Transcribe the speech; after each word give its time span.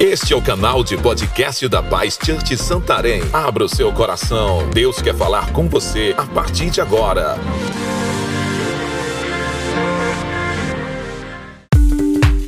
Este 0.00 0.32
é 0.32 0.36
o 0.36 0.40
canal 0.40 0.84
de 0.84 0.96
podcast 0.96 1.68
da 1.68 1.82
Paz 1.82 2.16
Church 2.24 2.56
Santarém. 2.56 3.20
Abra 3.32 3.64
o 3.64 3.68
seu 3.68 3.92
coração. 3.92 4.70
Deus 4.70 5.02
quer 5.02 5.12
falar 5.12 5.52
com 5.52 5.68
você 5.68 6.14
a 6.16 6.24
partir 6.24 6.70
de 6.70 6.80
agora. 6.80 7.34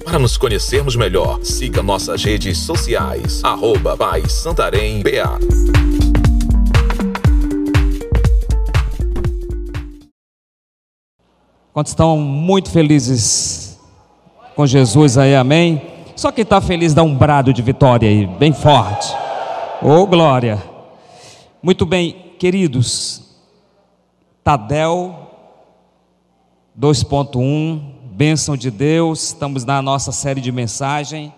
Para 0.04 0.20
nos 0.20 0.36
conhecermos 0.36 0.94
melhor, 0.94 1.40
siga 1.42 1.82
nossas 1.82 2.22
redes 2.22 2.56
sociais. 2.56 3.42
Arroba 3.42 3.96
Paz 3.96 4.30
Santarém 4.30 5.02
BA. 5.02 5.36
Quantos 11.72 11.90
estão 11.90 12.16
muito 12.16 12.70
felizes 12.70 13.76
com 14.54 14.64
Jesus 14.64 15.18
aí, 15.18 15.34
amém? 15.34 15.99
Só 16.20 16.30
quem 16.30 16.42
está 16.42 16.60
feliz 16.60 16.92
dá 16.92 17.02
um 17.02 17.16
brado 17.16 17.50
de 17.50 17.62
vitória 17.62 18.06
aí, 18.06 18.26
bem 18.26 18.52
forte. 18.52 19.10
Ô 19.80 19.88
oh, 19.88 20.06
glória! 20.06 20.62
Muito 21.62 21.86
bem, 21.86 22.34
queridos, 22.38 23.22
Tadel 24.44 25.30
2.1, 26.78 27.80
bênção 28.12 28.54
de 28.54 28.70
Deus, 28.70 29.28
estamos 29.28 29.64
na 29.64 29.80
nossa 29.80 30.12
série 30.12 30.42
de 30.42 30.52
mensagem. 30.52 31.32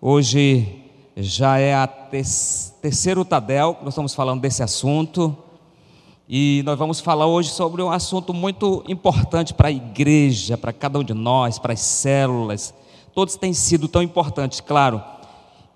Hoje 0.00 0.68
já 1.16 1.58
é 1.58 1.74
a 1.74 1.88
terceiro 1.88 3.24
Tadel, 3.24 3.76
nós 3.80 3.92
estamos 3.92 4.14
falando 4.14 4.40
desse 4.40 4.62
assunto. 4.62 5.36
E 6.28 6.62
nós 6.64 6.78
vamos 6.78 7.00
falar 7.00 7.26
hoje 7.26 7.50
sobre 7.50 7.82
um 7.82 7.90
assunto 7.90 8.32
muito 8.32 8.84
importante 8.86 9.52
para 9.52 9.66
a 9.66 9.72
igreja, 9.72 10.56
para 10.56 10.72
cada 10.72 11.00
um 11.00 11.02
de 11.02 11.12
nós, 11.12 11.58
para 11.58 11.72
as 11.72 11.80
células. 11.80 12.72
Todos 13.14 13.36
têm 13.36 13.52
sido 13.52 13.88
tão 13.88 14.02
importantes, 14.02 14.60
claro. 14.60 15.02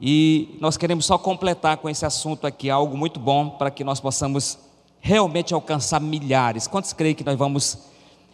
E 0.01 0.57
nós 0.61 0.77
queremos 0.77 1.07
só 1.07 1.17
completar 1.17 1.77
com 1.79 1.89
esse 1.89 2.05
assunto 2.05 2.47
aqui 2.47 2.69
algo 2.69 2.97
muito 2.97 3.19
bom 3.19 3.51
para 3.51 3.71
que 3.71 3.85
nós 3.85 4.01
possamos 4.01 4.59
realmente 5.01 5.55
alcançar 5.55 6.01
milhares. 6.01 6.67
Quantos 6.67 6.93
creem 6.93 7.15
que 7.15 7.25
nós 7.25 7.37
vamos 7.37 7.79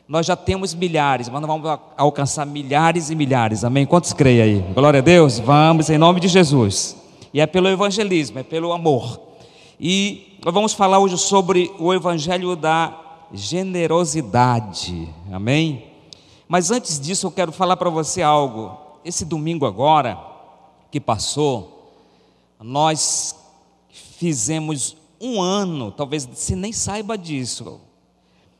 nós 0.08 0.26
já 0.26 0.36
temos 0.36 0.74
milhares, 0.74 1.28
mas 1.28 1.40
nós 1.40 1.48
vamos 1.48 1.80
alcançar 1.96 2.44
milhares 2.44 3.08
e 3.08 3.14
milhares. 3.14 3.64
Amém? 3.64 3.86
Quantos 3.86 4.12
creem 4.12 4.42
aí? 4.42 4.58
Glória 4.74 4.98
a 4.98 5.02
Deus. 5.02 5.38
Vamos 5.38 5.88
em 5.88 5.96
nome 5.96 6.20
de 6.20 6.28
Jesus. 6.28 6.96
E 7.32 7.40
é 7.40 7.46
pelo 7.46 7.68
evangelismo, 7.68 8.38
é 8.38 8.42
pelo 8.42 8.72
amor. 8.72 9.18
E 9.80 10.38
nós 10.44 10.52
vamos 10.52 10.74
falar 10.74 10.98
hoje 10.98 11.16
sobre 11.16 11.72
o 11.78 11.94
evangelho 11.94 12.54
da 12.54 12.94
generosidade. 13.32 15.08
Amém? 15.32 15.86
Mas 16.46 16.70
antes 16.70 17.00
disso, 17.00 17.28
eu 17.28 17.30
quero 17.30 17.52
falar 17.52 17.76
para 17.76 17.88
você 17.88 18.20
algo. 18.20 18.81
Esse 19.04 19.24
domingo 19.24 19.66
agora 19.66 20.18
que 20.90 21.00
passou, 21.00 21.92
nós 22.60 23.34
fizemos 23.88 24.96
um 25.20 25.40
ano, 25.40 25.90
talvez 25.90 26.24
você 26.24 26.54
nem 26.54 26.72
saiba 26.72 27.16
disso. 27.18 27.80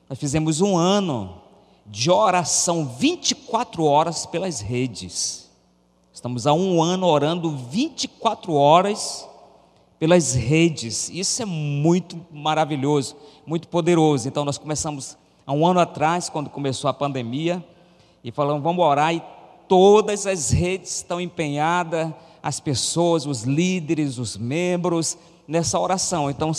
Nós 0.09 0.19
fizemos 0.19 0.61
um 0.61 0.77
ano 0.77 1.41
de 1.87 2.11
oração 2.11 2.87
24 2.87 3.85
horas 3.85 4.27
pelas 4.27 4.61
redes. 4.61 5.51
Estamos 6.13 6.47
há 6.47 6.53
um 6.53 6.83
ano 6.83 7.07
orando 7.07 7.51
24 7.51 8.53
horas 8.55 9.29
pelas 9.99 10.35
redes. 10.35 11.09
Isso 11.11 11.43
é 11.43 11.45
muito 11.45 12.21
maravilhoso, 12.31 13.17
muito 13.47 13.69
poderoso. 13.69 14.29
Então, 14.29 14.45
nós 14.45 14.59
começamos 14.59 15.17
há 15.47 15.53
um 15.53 15.67
ano 15.67 15.81
atrás, 15.81 16.29
quando 16.29 16.51
começou 16.51 16.89
a 16.91 16.93
pandemia, 16.93 17.65
e 18.23 18.31
falamos: 18.31 18.63
vamos 18.63 18.85
orar, 18.85 19.15
e 19.15 19.23
todas 19.69 20.27
as 20.27 20.51
redes 20.51 20.97
estão 20.97 21.21
empenhadas, 21.21 22.13
as 22.43 22.61
pessoas, 22.61 23.27
os 23.27 23.43
líderes, 23.43 24.19
os 24.19 24.37
membros, 24.37 25.17
nessa 25.47 25.79
oração. 25.79 26.31
Então, 26.31 26.53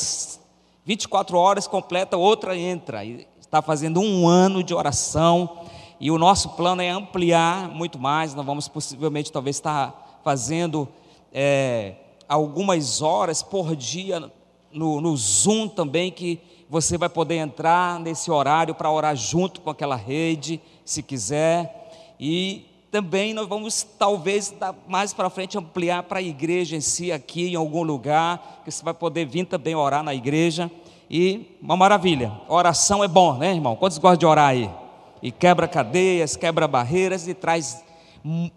24 0.86 1.38
horas 1.38 1.68
completa, 1.68 2.18
outra 2.18 2.58
entra. 2.58 3.04
E 3.04 3.28
está 3.40 3.62
fazendo 3.62 4.00
um 4.00 4.28
ano 4.28 4.64
de 4.64 4.74
oração. 4.74 5.58
E 6.00 6.10
o 6.10 6.18
nosso 6.18 6.50
plano 6.50 6.82
é 6.82 6.90
ampliar 6.90 7.70
muito 7.70 8.00
mais. 8.00 8.34
Nós 8.34 8.46
vamos 8.46 8.68
possivelmente, 8.68 9.32
talvez, 9.32 9.58
estar 9.58 10.20
fazendo. 10.24 10.88
É, 11.32 11.96
algumas 12.28 13.02
horas 13.02 13.44
por 13.44 13.76
dia 13.76 14.32
no, 14.72 15.00
no 15.00 15.16
Zoom 15.16 15.68
também, 15.68 16.12
que 16.12 16.40
você 16.70 16.98
vai 16.98 17.10
poder 17.10 17.36
entrar 17.36 18.00
nesse 18.00 18.32
horário 18.32 18.74
para 18.74 18.92
orar 18.92 19.16
junto 19.16 19.62
com 19.62 19.70
aquela 19.70 19.96
rede, 19.96 20.60
se 20.84 21.04
quiser. 21.04 22.16
E 22.20 22.66
também 22.94 23.34
nós 23.34 23.48
vamos, 23.48 23.82
talvez, 23.98 24.54
mais 24.88 25.14
para 25.16 25.28
frente, 25.28 25.58
ampliar 25.58 26.04
para 26.04 26.20
a 26.20 26.22
igreja 26.22 26.76
em 26.76 26.82
si, 26.82 27.12
aqui 27.12 27.52
em 27.52 27.56
algum 27.56 27.82
lugar, 27.82 28.62
que 28.64 28.72
você 28.72 28.86
vai 28.86 28.94
poder 28.94 29.26
vir 29.26 29.48
também 29.48 29.74
orar 29.74 30.04
na 30.04 30.14
igreja. 30.14 30.70
E 31.10 31.58
uma 31.60 31.76
maravilha, 31.76 32.32
oração 32.48 33.04
é 33.04 33.08
bom, 33.08 33.36
né, 33.36 33.52
irmão? 33.52 33.76
Quantos 33.76 33.98
gostam 33.98 34.20
de 34.20 34.28
orar 34.28 34.50
aí? 34.50 34.70
E 35.24 35.32
quebra 35.32 35.68
cadeias, 35.68 36.36
quebra 36.36 36.68
barreiras 36.68 37.28
e 37.28 37.34
traz 37.34 37.84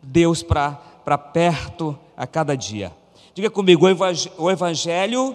Deus 0.03 0.43
para 0.43 1.17
perto 1.33 1.99
a 2.15 2.27
cada 2.27 2.55
dia. 2.55 2.93
Diga 3.33 3.49
comigo, 3.49 3.87
o 4.37 4.51
evangelho 4.51 5.35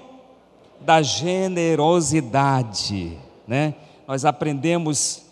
da 0.80 1.02
generosidade, 1.02 3.18
né? 3.48 3.74
Nós 4.08 4.26
aprendemos, 4.26 5.26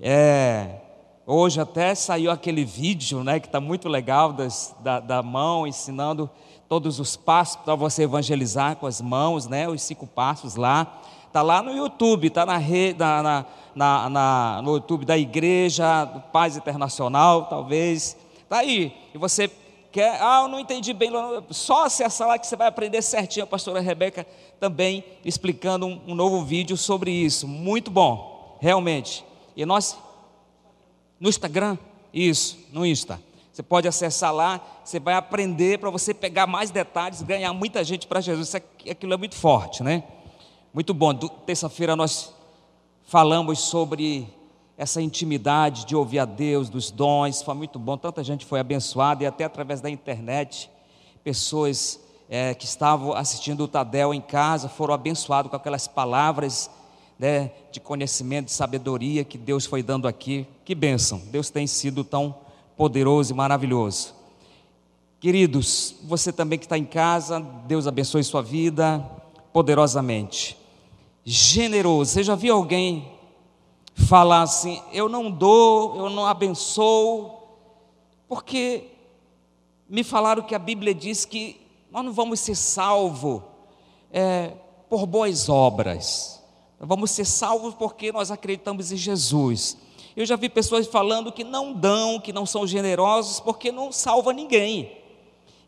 é, 0.00 0.83
hoje 1.26 1.60
até 1.60 1.94
saiu 1.94 2.30
aquele 2.30 2.64
vídeo, 2.64 3.24
né, 3.24 3.40
que 3.40 3.46
está 3.46 3.60
muito 3.60 3.88
legal 3.88 4.32
das, 4.32 4.74
da, 4.80 5.00
da 5.00 5.22
mão 5.22 5.66
ensinando 5.66 6.28
todos 6.68 6.98
os 6.98 7.16
passos 7.16 7.56
para 7.56 7.74
você 7.74 8.02
evangelizar 8.02 8.76
com 8.76 8.86
as 8.86 9.00
mãos, 9.00 9.46
né, 9.46 9.68
os 9.68 9.82
cinco 9.82 10.06
passos 10.06 10.56
lá. 10.56 11.00
Está 11.26 11.42
lá 11.42 11.62
no 11.62 11.72
YouTube, 11.72 12.28
está 12.28 12.46
na, 12.46 12.60
na, 12.60 13.46
na, 13.74 14.08
na, 14.08 14.62
no 14.62 14.74
YouTube 14.74 15.04
da 15.04 15.18
Igreja, 15.18 16.04
do 16.04 16.20
Paz 16.20 16.56
Internacional, 16.56 17.46
talvez. 17.46 18.16
Está 18.44 18.58
aí. 18.58 18.94
E 19.12 19.18
você 19.18 19.50
quer, 19.90 20.16
ah, 20.20 20.42
eu 20.42 20.48
não 20.48 20.60
entendi 20.60 20.92
bem, 20.92 21.10
só 21.50 21.86
acessar 21.86 22.28
lá 22.28 22.38
que 22.38 22.46
você 22.46 22.54
vai 22.54 22.68
aprender 22.68 23.02
certinho. 23.02 23.44
A 23.44 23.48
pastora 23.48 23.80
Rebeca 23.80 24.26
também 24.60 25.04
explicando 25.24 25.86
um, 25.86 26.00
um 26.06 26.14
novo 26.14 26.44
vídeo 26.44 26.76
sobre 26.76 27.10
isso. 27.10 27.48
Muito 27.48 27.90
bom, 27.90 28.56
realmente. 28.60 29.24
E 29.56 29.66
nós, 29.66 29.98
no 31.18 31.28
Instagram, 31.28 31.78
isso, 32.12 32.58
no 32.72 32.84
Insta. 32.84 33.20
Você 33.52 33.62
pode 33.62 33.86
acessar 33.86 34.34
lá, 34.34 34.60
você 34.84 34.98
vai 34.98 35.14
aprender 35.14 35.78
para 35.78 35.88
você 35.88 36.12
pegar 36.12 36.46
mais 36.46 36.70
detalhes, 36.70 37.22
ganhar 37.22 37.52
muita 37.52 37.84
gente 37.84 38.06
para 38.06 38.20
Jesus. 38.20 38.48
Isso 38.48 38.56
aqui, 38.56 38.90
aquilo 38.90 39.14
é 39.14 39.16
muito 39.16 39.36
forte, 39.36 39.82
né? 39.82 40.02
Muito 40.72 40.92
bom. 40.92 41.14
Terça-feira 41.14 41.94
nós 41.94 42.34
falamos 43.04 43.60
sobre 43.60 44.28
essa 44.76 45.00
intimidade 45.00 45.86
de 45.86 45.94
ouvir 45.94 46.18
a 46.18 46.24
Deus, 46.24 46.68
dos 46.68 46.90
dons, 46.90 47.42
foi 47.42 47.54
muito 47.54 47.78
bom. 47.78 47.96
Tanta 47.96 48.24
gente 48.24 48.44
foi 48.44 48.58
abençoada 48.58 49.22
e 49.22 49.26
até 49.26 49.44
através 49.44 49.80
da 49.80 49.88
internet, 49.88 50.68
pessoas 51.22 52.00
é, 52.28 52.54
que 52.54 52.64
estavam 52.64 53.12
assistindo 53.12 53.64
o 53.64 53.68
Tadel 53.68 54.12
em 54.12 54.20
casa 54.20 54.68
foram 54.68 54.94
abençoados 54.94 55.48
com 55.50 55.56
aquelas 55.56 55.86
palavras 55.86 56.68
né, 57.18 57.50
de 57.70 57.80
conhecimento, 57.80 58.46
de 58.46 58.52
sabedoria 58.52 59.24
que 59.24 59.38
Deus 59.38 59.66
foi 59.66 59.82
dando 59.82 60.08
aqui. 60.08 60.46
Que 60.64 60.74
bênção! 60.74 61.22
Deus 61.30 61.50
tem 61.50 61.66
sido 61.66 62.04
tão 62.04 62.34
poderoso 62.76 63.32
e 63.32 63.36
maravilhoso. 63.36 64.14
Queridos, 65.20 65.94
você 66.04 66.32
também 66.32 66.58
que 66.58 66.66
está 66.66 66.76
em 66.76 66.84
casa, 66.84 67.40
Deus 67.66 67.86
abençoe 67.86 68.22
sua 68.22 68.42
vida 68.42 69.02
poderosamente. 69.52 70.56
Generoso, 71.24 72.10
você 72.10 72.22
já 72.22 72.34
viu 72.34 72.54
alguém 72.54 73.10
falar 73.94 74.42
assim: 74.42 74.82
eu 74.92 75.08
não 75.08 75.30
dou, 75.30 75.96
eu 75.96 76.10
não 76.10 76.26
abençoo, 76.26 77.30
porque 78.28 78.88
me 79.88 80.02
falaram 80.02 80.42
que 80.42 80.54
a 80.54 80.58
Bíblia 80.58 80.94
diz 80.94 81.24
que 81.24 81.60
nós 81.90 82.04
não 82.04 82.12
vamos 82.12 82.40
ser 82.40 82.56
salvos 82.56 83.40
é, 84.12 84.52
por 84.88 85.06
boas 85.06 85.48
obras, 85.48 86.33
vamos 86.84 87.10
ser 87.10 87.24
salvos 87.24 87.74
porque 87.74 88.12
nós 88.12 88.30
acreditamos 88.30 88.92
em 88.92 88.96
Jesus. 88.96 89.76
Eu 90.16 90.24
já 90.24 90.36
vi 90.36 90.48
pessoas 90.48 90.86
falando 90.86 91.32
que 91.32 91.42
não 91.42 91.72
dão, 91.72 92.20
que 92.20 92.32
não 92.32 92.46
são 92.46 92.66
generosos, 92.66 93.40
porque 93.40 93.72
não 93.72 93.90
salva 93.90 94.32
ninguém. 94.32 94.96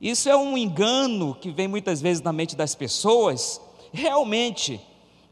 Isso 0.00 0.28
é 0.28 0.36
um 0.36 0.56
engano 0.56 1.34
que 1.34 1.50
vem 1.50 1.66
muitas 1.66 2.00
vezes 2.00 2.22
na 2.22 2.32
mente 2.32 2.54
das 2.54 2.74
pessoas. 2.74 3.60
Realmente, 3.92 4.80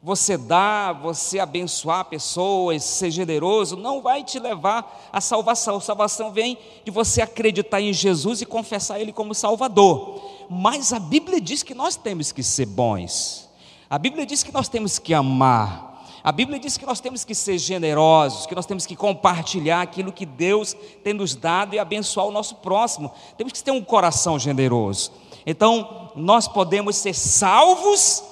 você 0.02 0.36
dar, 0.36 0.92
você 0.92 1.38
abençoar 1.38 2.04
pessoas, 2.06 2.82
ser 2.84 3.10
generoso, 3.10 3.76
não 3.76 4.02
vai 4.02 4.24
te 4.24 4.38
levar 4.38 5.08
à 5.12 5.20
salvação. 5.20 5.76
A 5.76 5.80
salvação 5.80 6.30
vem 6.30 6.58
de 6.84 6.90
você 6.90 7.22
acreditar 7.22 7.80
em 7.80 7.92
Jesus 7.92 8.42
e 8.42 8.46
confessar 8.46 9.00
Ele 9.00 9.12
como 9.12 9.34
Salvador. 9.34 10.20
Mas 10.50 10.92
a 10.92 10.98
Bíblia 10.98 11.40
diz 11.40 11.62
que 11.62 11.74
nós 11.74 11.96
temos 11.96 12.32
que 12.32 12.42
ser 12.42 12.66
bons. 12.66 13.48
A 13.94 13.98
Bíblia 13.98 14.26
diz 14.26 14.42
que 14.42 14.52
nós 14.52 14.68
temos 14.68 14.98
que 14.98 15.14
amar. 15.14 16.04
A 16.24 16.32
Bíblia 16.32 16.58
diz 16.58 16.76
que 16.76 16.84
nós 16.84 16.98
temos 16.98 17.24
que 17.24 17.32
ser 17.32 17.58
generosos, 17.58 18.44
que 18.44 18.52
nós 18.52 18.66
temos 18.66 18.86
que 18.86 18.96
compartilhar 18.96 19.82
aquilo 19.82 20.10
que 20.10 20.26
Deus 20.26 20.74
tem 21.04 21.14
nos 21.14 21.36
dado 21.36 21.76
e 21.76 21.78
abençoar 21.78 22.26
o 22.26 22.32
nosso 22.32 22.56
próximo. 22.56 23.12
Temos 23.38 23.52
que 23.52 23.62
ter 23.62 23.70
um 23.70 23.80
coração 23.80 24.36
generoso. 24.36 25.12
Então, 25.46 26.10
nós 26.16 26.48
podemos 26.48 26.96
ser 26.96 27.14
salvos, 27.14 28.24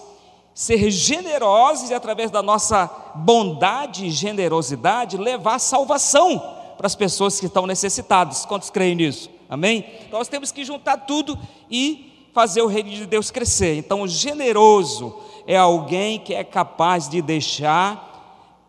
ser 0.52 0.90
generosos 0.90 1.90
e, 1.90 1.94
através 1.94 2.28
da 2.28 2.42
nossa 2.42 2.90
bondade 3.14 4.06
e 4.06 4.10
generosidade, 4.10 5.16
levar 5.16 5.60
salvação 5.60 6.40
para 6.76 6.88
as 6.88 6.96
pessoas 6.96 7.38
que 7.38 7.46
estão 7.46 7.68
necessitadas. 7.68 8.44
Quantos 8.44 8.68
creem 8.68 8.96
nisso? 8.96 9.30
Amém? 9.48 9.86
Então, 10.08 10.18
nós 10.18 10.26
temos 10.26 10.50
que 10.50 10.64
juntar 10.64 10.96
tudo 11.06 11.38
e 11.70 12.28
fazer 12.34 12.62
o 12.62 12.66
reino 12.66 12.90
de 12.90 13.06
Deus 13.06 13.30
crescer. 13.30 13.76
Então, 13.76 14.02
o 14.02 14.08
generoso 14.08 15.30
é 15.46 15.56
alguém 15.56 16.18
que 16.18 16.34
é 16.34 16.44
capaz 16.44 17.08
de 17.08 17.20
deixar 17.20 18.10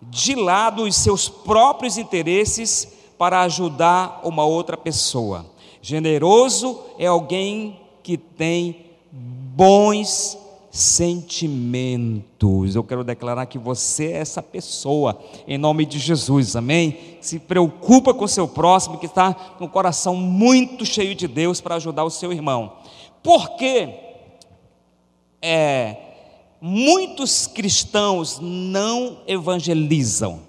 de 0.02 0.36
lado 0.36 0.84
os 0.84 0.96
seus 0.96 1.30
próprios 1.30 1.98
interesses 1.98 2.88
para 3.18 3.42
ajudar 3.42 4.22
uma 4.24 4.44
outra 4.44 4.76
pessoa. 4.76 5.46
Generoso 5.82 6.80
é 6.98 7.06
alguém 7.06 7.80
que 8.02 8.18
tem 8.18 8.86
bons 9.12 10.38
sentimentos. 10.74 12.24
Eu 12.76 12.84
quero 12.84 13.04
declarar 13.04 13.46
que 13.46 13.60
você 13.60 14.08
é 14.08 14.18
essa 14.18 14.42
pessoa, 14.42 15.20
em 15.48 15.58
nome 15.58 15.86
de 15.86 16.00
Jesus, 16.00 16.56
amém? 16.56 17.18
Se 17.22 17.38
preocupa 17.38 18.12
com 18.14 18.26
o 18.26 18.28
seu 18.28 18.48
próximo, 18.48 18.98
que 18.98 19.06
está 19.06 19.34
com 19.34 19.66
o 19.66 19.70
coração 19.70 20.16
muito 20.16 20.86
cheio 20.86 21.14
de 21.14 21.28
Deus 21.28 21.62
para 21.62 21.76
ajudar 21.76 22.04
o 22.04 22.10
seu 22.10 22.34
irmão. 22.34 22.74
Porque 23.22 23.94
é, 25.42 26.13
muitos 26.66 27.46
cristãos 27.46 28.40
não 28.42 29.18
evangelizam. 29.28 30.40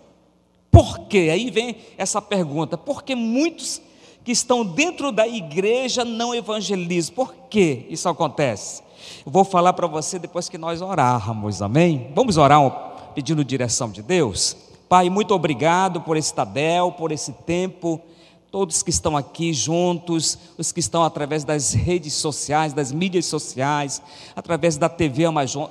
Por 0.71 1.01
quê? 1.09 1.29
Aí 1.33 1.51
vem 1.51 1.75
essa 1.99 2.23
pergunta: 2.23 2.79
porque 2.79 3.17
muitos 3.17 3.83
que 4.23 4.31
estão 4.31 4.65
dentro 4.65 5.11
da 5.11 5.27
igreja 5.27 6.05
não 6.05 6.33
evangelizam. 6.33 7.17
Por 7.17 7.35
que 7.51 7.85
isso 7.91 8.09
acontece? 8.09 8.81
Eu 9.27 9.33
vou 9.33 9.45
falar 9.45 9.73
para 9.73 9.89
você 9.89 10.17
depois 10.17 10.49
que 10.49 10.57
nós 10.57 10.81
orarmos, 10.81 11.61
amém? 11.61 12.13
Vamos 12.15 12.37
orar 12.37 13.11
pedindo 13.13 13.45
direção 13.45 13.91
de 13.91 14.01
Deus? 14.01 14.57
Pai, 14.89 15.11
muito 15.11 15.35
obrigado 15.35 16.01
por 16.01 16.17
esse 16.17 16.33
Tadel, 16.33 16.93
por 16.93 17.11
esse 17.11 17.33
tempo, 17.33 18.01
todos 18.55 18.85
que 18.85 18.91
estão 18.91 19.17
aqui 19.17 19.53
juntos, 19.53 20.39
os 20.57 20.71
que 20.71 20.79
estão 20.79 21.03
através 21.03 21.43
das 21.43 21.73
redes 21.73 22.13
sociais, 22.13 22.73
das 22.73 22.93
mídias 22.93 23.27
sociais, 23.27 24.01
através 24.37 24.77
da 24.77 24.89
TV 24.89 25.25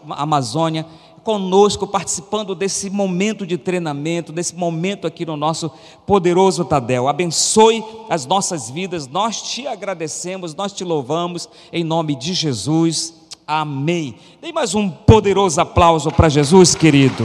Amazônia, 0.10 0.86
conosco, 1.24 1.88
participando 1.88 2.54
desse 2.54 2.90
momento 2.90 3.48
de 3.48 3.58
treinamento, 3.58 4.34
desse 4.34 4.54
momento 4.54 5.08
aqui 5.08 5.26
no 5.26 5.38
nosso 5.38 5.72
poderoso 6.06 6.66
Tadel. 6.66 7.08
Abençoe 7.08 7.82
as 8.10 8.26
nossas 8.26 8.70
vidas, 8.70 9.08
nós 9.08 9.42
te 9.42 9.66
agradecemos, 9.66 10.54
nós 10.54 10.74
te 10.74 10.84
louvamos, 10.84 11.48
em 11.72 11.86
nome 11.86 12.18
de 12.18 12.34
Jesus. 12.34 13.14
Amém. 13.48 14.16
Dê 14.42 14.52
mais 14.52 14.76
um 14.76 14.90
poderoso 14.90 15.62
aplauso 15.62 16.12
para 16.12 16.28
Jesus, 16.28 16.76
querido. 16.76 17.24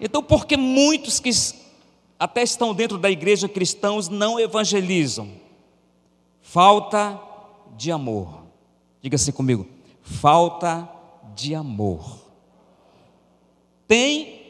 Então, 0.00 0.22
porque 0.22 0.56
muitos 0.56 1.20
que 1.20 1.30
até 2.18 2.42
estão 2.42 2.74
dentro 2.74 2.98
da 2.98 3.10
igreja 3.10 3.48
cristãos 3.48 4.08
não 4.08 4.38
evangelizam? 4.38 5.28
Falta 6.40 7.20
de 7.76 7.90
amor. 7.90 8.42
Diga 9.00 9.16
assim 9.16 9.32
comigo: 9.32 9.66
falta 10.02 10.88
de 11.34 11.54
amor. 11.54 12.24
Tem 13.86 14.42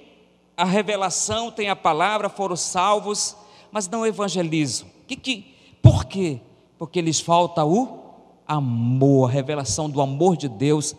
a 0.56 0.64
revelação, 0.64 1.50
tem 1.50 1.68
a 1.68 1.76
palavra, 1.76 2.28
foram 2.28 2.56
salvos, 2.56 3.36
mas 3.72 3.88
não 3.88 4.06
evangelizam. 4.06 4.86
Que, 5.06 5.16
que, 5.16 5.54
por 5.82 6.04
quê? 6.04 6.40
Porque 6.78 7.00
lhes 7.00 7.20
falta 7.20 7.64
o 7.64 8.04
amor, 8.46 9.28
a 9.28 9.32
revelação 9.32 9.90
do 9.90 10.00
amor 10.00 10.36
de 10.36 10.48
Deus 10.48 10.94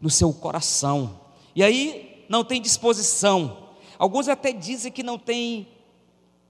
no 0.00 0.10
seu 0.10 0.32
coração. 0.32 1.18
E 1.54 1.62
aí 1.62 2.24
não 2.28 2.44
tem 2.44 2.60
disposição. 2.60 3.69
Alguns 4.00 4.28
até 4.28 4.50
dizem 4.50 4.90
que 4.90 5.02
não 5.02 5.18
tem 5.18 5.68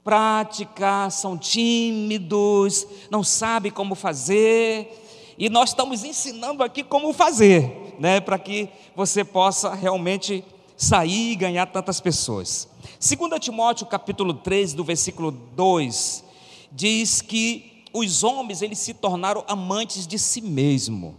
prática, 0.05 1.09
são 1.09 1.37
tímidos, 1.37 2.87
não 3.09 3.25
sabem 3.25 3.69
como 3.69 3.93
fazer. 3.93 5.35
E 5.37 5.49
nós 5.49 5.71
estamos 5.71 6.05
ensinando 6.05 6.63
aqui 6.63 6.81
como 6.81 7.11
fazer, 7.11 7.93
né, 7.99 8.21
para 8.21 8.39
que 8.39 8.69
você 8.95 9.25
possa 9.25 9.73
realmente 9.73 10.45
sair 10.77 11.33
e 11.33 11.35
ganhar 11.35 11.65
tantas 11.65 11.99
pessoas. 11.99 12.69
2 13.01 13.37
Timóteo 13.41 13.85
capítulo 13.85 14.33
3, 14.33 14.71
do 14.71 14.85
versículo 14.85 15.29
2, 15.29 16.23
diz 16.71 17.21
que 17.21 17.83
os 17.91 18.23
homens 18.23 18.61
eles 18.61 18.79
se 18.79 18.93
tornaram 18.93 19.43
amantes 19.45 20.07
de 20.07 20.17
si 20.17 20.39
mesmo. 20.39 21.17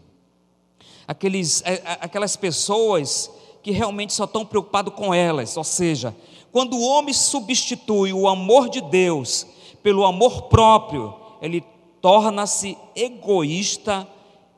Aqueles, 1.06 1.62
é, 1.66 1.74
é, 1.74 1.98
aquelas 2.00 2.36
pessoas 2.36 3.30
que 3.62 3.70
realmente 3.70 4.12
só 4.12 4.24
estão 4.24 4.44
preocupados 4.44 4.94
com 4.94 5.14
elas, 5.14 5.56
ou 5.56 5.64
seja, 5.64 6.14
quando 6.50 6.76
o 6.76 6.82
homem 6.82 7.14
substitui 7.14 8.12
o 8.12 8.28
amor 8.28 8.68
de 8.68 8.80
Deus 8.80 9.46
pelo 9.82 10.04
amor 10.04 10.42
próprio, 10.42 11.14
ele 11.40 11.64
torna-se 12.00 12.76
egoísta 12.94 14.06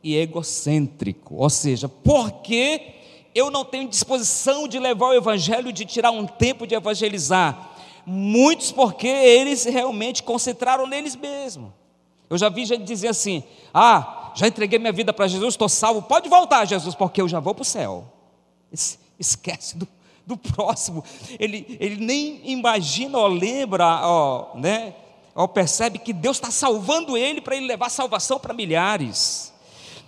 e 0.03 0.17
egocêntrico. 0.17 1.37
Ou 1.37 1.49
seja, 1.49 1.89
porque 1.89 2.95
eu 3.35 3.51
não 3.51 3.65
tenho 3.65 3.89
disposição 3.89 4.67
de 4.67 4.79
levar 4.79 5.09
o 5.09 5.15
evangelho, 5.15 5.73
de 5.73 5.85
tirar 5.85 6.11
um 6.11 6.27
tempo 6.27 6.67
de 6.67 6.75
evangelizar. 6.75 7.71
Muitos 8.07 8.73
porque 8.73 9.07
eles 9.07 9.65
realmente 9.65 10.23
concentraram 10.23 10.87
neles 10.87 11.17
mesmos. 11.17 11.71
Eu 12.29 12.37
já 12.37 12.49
vi 12.49 12.65
gente 12.65 12.85
dizer 12.85 13.09
assim: 13.09 13.43
Ah, 13.73 14.33
já 14.35 14.47
entreguei 14.47 14.79
minha 14.79 14.93
vida 14.93 15.13
para 15.13 15.29
Jesus, 15.29 15.55
estou 15.55 15.69
salvo, 15.69 16.03
pode 16.03 16.29
voltar, 16.29 16.65
Jesus, 16.65 16.95
porque 16.95 17.21
eu 17.21 17.29
já 17.29 17.41
vou 17.41 17.55
para 17.55 17.63
o 17.63 17.65
céu. 17.65 18.14
Esquece 19.19 19.77
do, 19.77 19.89
do 20.27 20.37
próximo. 20.37 21.05
Ele, 21.39 21.77
ele 21.81 22.05
nem 22.05 22.41
imagina 22.51 23.19
ou 23.19 23.29
lembra, 23.29 24.01
ó, 24.07 24.57
né? 24.57 24.95
ou 25.35 25.49
percebe 25.49 25.99
que 25.99 26.13
Deus 26.13 26.37
está 26.37 26.51
salvando 26.51 27.17
ele 27.17 27.41
para 27.41 27.57
ele 27.57 27.67
levar 27.67 27.91
salvação 27.91 28.39
para 28.39 28.55
milhares. 28.55 29.53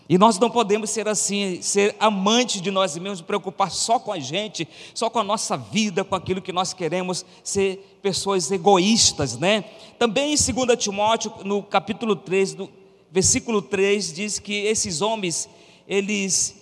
E 0.09 0.17
nós 0.17 0.39
não 0.39 0.49
podemos 0.49 0.91
ser 0.91 1.09
assim, 1.09 1.61
ser 1.61 1.97
amantes 1.99 2.63
de 2.63 2.71
nós 2.71 2.97
mesmos, 2.97 3.21
preocupar 3.21 3.73
só 3.73 3.99
com 3.99 4.13
a 4.13 4.21
gente, 4.21 4.69
só 4.95 5.11
com 5.11 5.19
a 5.19 5.25
nossa 5.25 5.57
vida, 5.57 6.05
com 6.05 6.15
aquilo 6.15 6.41
que 6.41 6.53
nós 6.53 6.73
queremos, 6.73 7.27
ser 7.43 7.99
pessoas 8.01 8.49
egoístas, 8.53 9.37
né? 9.37 9.65
Também 9.99 10.33
em 10.33 10.37
2 10.37 10.79
Timóteo, 10.79 11.33
no 11.45 11.61
capítulo 11.61 12.15
3, 12.15 12.55
do 12.55 12.71
versículo 13.11 13.61
3, 13.61 14.13
diz 14.13 14.39
que 14.39 14.55
esses 14.55 15.03
homens, 15.03 15.49
eles 15.89 16.55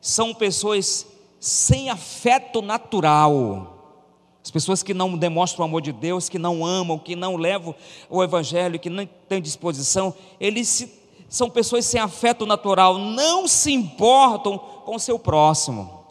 são 0.00 0.32
pessoas 0.32 1.06
sem 1.46 1.90
afeto 1.90 2.60
natural. 2.60 4.00
As 4.42 4.50
pessoas 4.50 4.82
que 4.82 4.92
não 4.92 5.16
demonstram 5.16 5.64
o 5.64 5.68
amor 5.68 5.80
de 5.80 5.92
Deus, 5.92 6.28
que 6.28 6.40
não 6.40 6.66
amam, 6.66 6.98
que 6.98 7.14
não 7.14 7.36
levam 7.36 7.72
o 8.10 8.20
Evangelho, 8.20 8.80
que 8.80 8.90
não 8.90 9.06
têm 9.28 9.40
disposição, 9.40 10.12
eles 10.40 10.66
se, 10.66 10.92
são 11.28 11.48
pessoas 11.48 11.86
sem 11.86 12.00
afeto 12.00 12.44
natural, 12.46 12.98
não 12.98 13.46
se 13.46 13.72
importam 13.72 14.58
com 14.58 14.96
o 14.96 14.98
seu 14.98 15.20
próximo, 15.20 16.04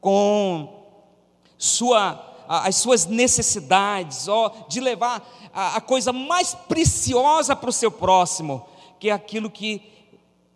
com 0.00 0.68
sua, 1.58 2.44
as 2.46 2.76
suas 2.76 3.06
necessidades, 3.06 4.28
ó, 4.28 4.52
de 4.68 4.78
levar 4.78 5.28
a, 5.52 5.78
a 5.78 5.80
coisa 5.80 6.12
mais 6.12 6.54
preciosa 6.54 7.56
para 7.56 7.70
o 7.70 7.72
seu 7.72 7.90
próximo, 7.90 8.64
que 9.00 9.10
é 9.10 9.12
aquilo 9.12 9.50
que 9.50 9.82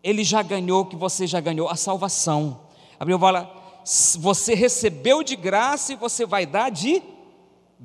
ele 0.05 0.23
já 0.23 0.41
ganhou, 0.41 0.87
que 0.87 0.95
você 0.95 1.27
já 1.27 1.41
ganhou, 1.41 1.69
a 1.69 1.75
salvação. 1.75 2.61
A 3.01 3.05
Bíblia 3.05 3.19
fala 3.19 3.64
você 4.19 4.55
recebeu 4.55 5.23
de 5.23 5.37
graça 5.37 5.93
e 5.93 5.97
você 5.97 6.25
vai 6.25 6.47
dar 6.47 6.71
de 6.71 7.03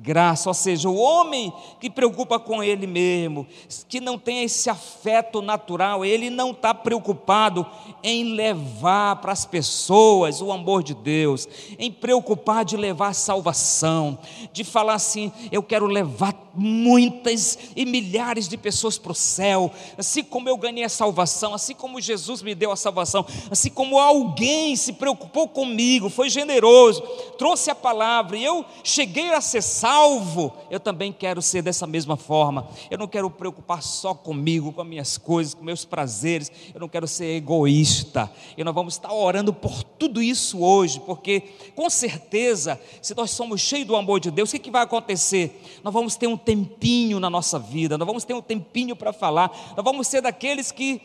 graça, 0.02 0.48
ou 0.48 0.54
seja, 0.54 0.88
o 0.88 0.96
homem 0.96 1.52
que 1.78 1.90
preocupa 1.90 2.38
com 2.38 2.62
ele 2.62 2.86
mesmo, 2.86 3.46
que 3.86 4.00
não 4.00 4.18
tem 4.18 4.42
esse 4.42 4.70
afeto 4.70 5.42
natural, 5.42 6.04
ele 6.04 6.30
não 6.30 6.52
está 6.52 6.72
preocupado 6.72 7.66
em 8.02 8.32
levar 8.32 9.16
para 9.16 9.32
as 9.32 9.44
pessoas 9.44 10.40
o 10.40 10.50
amor 10.50 10.82
de 10.82 10.94
Deus, 10.94 11.46
em 11.78 11.92
preocupar 11.92 12.64
de 12.64 12.78
levar 12.78 13.14
salvação, 13.14 14.18
de 14.52 14.64
falar 14.64 14.94
assim: 14.94 15.30
eu 15.52 15.62
quero 15.62 15.86
levar 15.86 16.34
muitas 16.54 17.58
e 17.76 17.84
milhares 17.84 18.48
de 18.48 18.56
pessoas 18.56 18.96
para 18.96 19.12
o 19.12 19.14
céu, 19.14 19.70
assim 19.98 20.22
como 20.24 20.48
eu 20.48 20.56
ganhei 20.56 20.84
a 20.84 20.88
salvação, 20.88 21.54
assim 21.54 21.74
como 21.74 22.00
Jesus 22.00 22.42
me 22.42 22.54
deu 22.54 22.72
a 22.72 22.76
salvação, 22.76 23.24
assim 23.50 23.70
como 23.70 23.98
alguém 23.98 24.74
se 24.76 24.94
preocupou 24.94 25.46
comigo, 25.46 26.08
foi 26.08 26.30
generoso, 26.30 27.02
trouxe 27.38 27.70
a 27.70 27.74
palavra 27.74 28.36
e 28.36 28.44
eu 28.44 28.64
cheguei 28.82 29.32
a 29.32 29.38
acessar 29.38 29.89
salvo, 29.90 30.52
eu 30.70 30.78
também 30.78 31.12
quero 31.12 31.42
ser 31.42 31.62
dessa 31.62 31.84
mesma 31.84 32.16
forma. 32.16 32.68
Eu 32.88 32.96
não 32.96 33.08
quero 33.08 33.28
preocupar 33.28 33.82
só 33.82 34.14
comigo, 34.14 34.72
com 34.72 34.80
as 34.80 34.86
minhas 34.86 35.18
coisas, 35.18 35.52
com 35.52 35.64
meus 35.64 35.84
prazeres. 35.84 36.50
Eu 36.72 36.80
não 36.80 36.88
quero 36.88 37.08
ser 37.08 37.36
egoísta. 37.36 38.30
E 38.56 38.62
nós 38.62 38.72
vamos 38.72 38.94
estar 38.94 39.12
orando 39.12 39.52
por 39.52 39.82
tudo 39.82 40.22
isso 40.22 40.62
hoje, 40.62 41.00
porque 41.00 41.40
com 41.74 41.90
certeza, 41.90 42.80
se 43.02 43.16
nós 43.16 43.32
somos 43.32 43.60
cheios 43.60 43.88
do 43.88 43.96
amor 43.96 44.20
de 44.20 44.30
Deus, 44.30 44.48
o 44.48 44.52
que, 44.52 44.60
que 44.60 44.70
vai 44.70 44.84
acontecer? 44.84 45.60
Nós 45.82 45.92
vamos 45.92 46.14
ter 46.14 46.28
um 46.28 46.36
tempinho 46.36 47.18
na 47.18 47.28
nossa 47.28 47.58
vida, 47.58 47.98
nós 47.98 48.06
vamos 48.06 48.24
ter 48.24 48.34
um 48.34 48.40
tempinho 48.42 48.94
para 48.94 49.12
falar, 49.12 49.50
nós 49.76 49.84
vamos 49.84 50.06
ser 50.06 50.22
daqueles 50.22 50.70
que, 50.70 51.02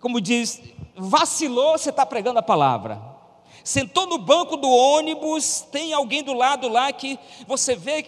como 0.00 0.20
diz, 0.20 0.62
vacilou, 0.96 1.76
você 1.76 1.90
está 1.90 2.06
pregando 2.06 2.38
a 2.38 2.42
palavra 2.42 3.17
sentou 3.64 4.06
no 4.06 4.18
banco 4.18 4.56
do 4.56 4.68
ônibus, 4.68 5.66
tem 5.72 5.92
alguém 5.92 6.22
do 6.22 6.32
lado 6.32 6.68
lá 6.68 6.92
que 6.92 7.18
você 7.46 7.74
vê 7.74 8.04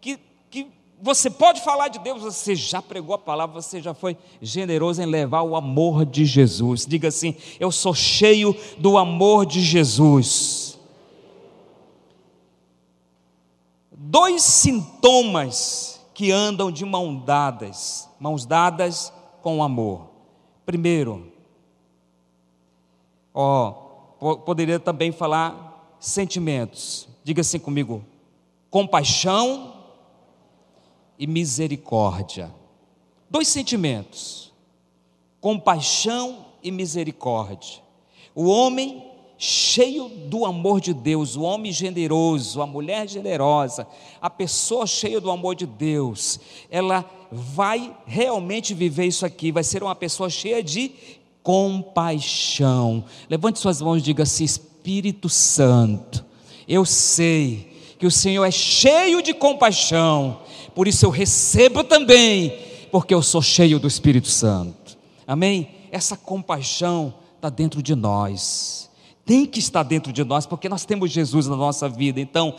que, 0.00 0.18
que 0.50 0.66
você 1.00 1.28
pode 1.28 1.60
falar 1.60 1.88
de 1.88 1.98
Deus, 1.98 2.22
você 2.22 2.54
já 2.54 2.80
pregou 2.80 3.14
a 3.14 3.18
palavra, 3.18 3.60
você 3.60 3.80
já 3.80 3.92
foi 3.92 4.16
generoso 4.40 5.02
em 5.02 5.06
levar 5.06 5.42
o 5.42 5.56
amor 5.56 6.04
de 6.06 6.24
Jesus. 6.24 6.86
Diga 6.86 7.08
assim: 7.08 7.36
Eu 7.60 7.70
sou 7.70 7.94
cheio 7.94 8.56
do 8.78 8.96
amor 8.96 9.44
de 9.44 9.60
Jesus. 9.60 10.78
Dois 13.92 14.42
sintomas 14.42 16.00
que 16.14 16.30
andam 16.30 16.70
de 16.70 16.84
mão 16.84 17.16
dadas, 17.16 18.08
mãos 18.18 18.46
dadas 18.46 19.12
com 19.42 19.62
amor. 19.62 20.08
Primeiro, 20.64 21.30
ó, 23.34 23.83
poderia 24.44 24.80
também 24.80 25.12
falar 25.12 25.96
sentimentos. 26.00 27.08
Diga 27.22 27.40
assim 27.40 27.58
comigo: 27.58 28.04
compaixão 28.70 29.74
e 31.18 31.26
misericórdia. 31.26 32.52
Dois 33.28 33.48
sentimentos: 33.48 34.52
compaixão 35.40 36.46
e 36.62 36.70
misericórdia. 36.70 37.82
O 38.34 38.46
homem 38.46 39.10
cheio 39.36 40.08
do 40.08 40.46
amor 40.46 40.80
de 40.80 40.94
Deus, 40.94 41.36
o 41.36 41.42
homem 41.42 41.72
generoso, 41.72 42.62
a 42.62 42.66
mulher 42.66 43.08
generosa, 43.08 43.86
a 44.20 44.30
pessoa 44.30 44.86
cheia 44.86 45.20
do 45.20 45.30
amor 45.30 45.54
de 45.54 45.66
Deus, 45.66 46.40
ela 46.70 47.04
vai 47.30 47.94
realmente 48.06 48.72
viver 48.72 49.06
isso 49.06 49.26
aqui, 49.26 49.52
vai 49.52 49.64
ser 49.64 49.82
uma 49.82 49.94
pessoa 49.94 50.30
cheia 50.30 50.62
de 50.62 50.92
compaixão. 51.44 53.04
Levante 53.28 53.60
suas 53.60 53.80
mãos 53.80 53.98
e 53.98 54.02
diga 54.02 54.24
assim: 54.24 54.42
Espírito 54.42 55.28
Santo, 55.28 56.24
eu 56.66 56.84
sei 56.84 57.94
que 57.98 58.06
o 58.06 58.10
Senhor 58.10 58.44
é 58.44 58.50
cheio 58.50 59.22
de 59.22 59.32
compaixão, 59.32 60.40
por 60.74 60.88
isso 60.88 61.06
eu 61.06 61.10
recebo 61.10 61.84
também, 61.84 62.58
porque 62.90 63.14
eu 63.14 63.22
sou 63.22 63.42
cheio 63.42 63.78
do 63.78 63.86
Espírito 63.86 64.28
Santo. 64.28 64.98
Amém? 65.26 65.68
Essa 65.92 66.16
compaixão 66.16 67.14
está 67.36 67.50
dentro 67.50 67.82
de 67.82 67.94
nós, 67.94 68.90
tem 69.24 69.46
que 69.46 69.58
estar 69.58 69.82
dentro 69.82 70.12
de 70.12 70.24
nós, 70.24 70.46
porque 70.46 70.68
nós 70.68 70.84
temos 70.84 71.12
Jesus 71.12 71.46
na 71.46 71.56
nossa 71.56 71.88
vida. 71.88 72.20
Então, 72.20 72.56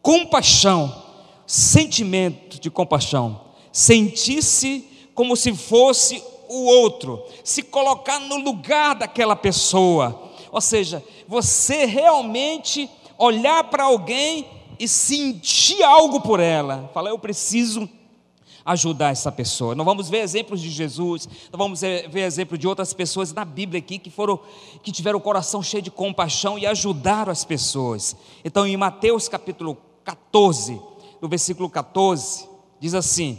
compaixão, 0.00 1.02
sentimento 1.46 2.58
de 2.58 2.70
compaixão, 2.70 3.40
sentir-se 3.70 4.88
como 5.14 5.36
se 5.36 5.54
fosse 5.54 6.22
o 6.54 6.64
outro, 6.66 7.22
se 7.42 7.62
colocar 7.62 8.20
no 8.20 8.36
lugar 8.36 8.94
daquela 8.94 9.34
pessoa. 9.34 10.30
Ou 10.52 10.60
seja, 10.60 11.04
você 11.26 11.84
realmente 11.84 12.88
olhar 13.18 13.64
para 13.64 13.84
alguém 13.84 14.46
e 14.78 14.86
sentir 14.86 15.82
algo 15.82 16.20
por 16.20 16.40
ela. 16.40 16.90
Falar, 16.92 17.10
eu 17.10 17.18
preciso 17.18 17.88
ajudar 18.64 19.10
essa 19.10 19.30
pessoa. 19.30 19.74
Nós 19.74 19.84
vamos 19.84 20.08
ver 20.08 20.18
exemplos 20.18 20.60
de 20.60 20.70
Jesus, 20.70 21.28
nós 21.52 21.58
vamos 21.58 21.80
ver 21.80 22.16
exemplos 22.16 22.58
de 22.58 22.66
outras 22.66 22.94
pessoas 22.94 23.32
na 23.32 23.44
Bíblia 23.44 23.78
aqui 23.78 23.98
que 23.98 24.10
foram 24.10 24.40
que 24.82 24.90
tiveram 24.90 25.18
o 25.18 25.22
coração 25.22 25.62
cheio 25.62 25.82
de 25.82 25.90
compaixão 25.90 26.58
e 26.58 26.66
ajudaram 26.66 27.30
as 27.30 27.44
pessoas. 27.44 28.16
Então, 28.44 28.66
em 28.66 28.76
Mateus 28.76 29.28
capítulo 29.28 29.76
14, 30.04 30.80
no 31.20 31.28
versículo 31.28 31.68
14, 31.68 32.48
diz 32.80 32.94
assim: 32.94 33.38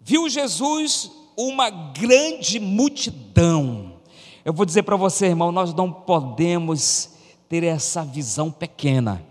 Viu 0.00 0.28
Jesus 0.28 1.10
uma 1.36 1.68
grande 1.68 2.58
multidão. 2.58 4.00
Eu 4.44 4.52
vou 4.52 4.64
dizer 4.64 4.84
para 4.84 4.96
você, 4.96 5.26
irmão, 5.26 5.52
nós 5.52 5.74
não 5.74 5.92
podemos 5.92 7.10
ter 7.48 7.62
essa 7.62 8.04
visão 8.04 8.50
pequena, 8.50 9.22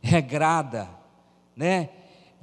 regrada, 0.00 0.88
né? 1.56 1.90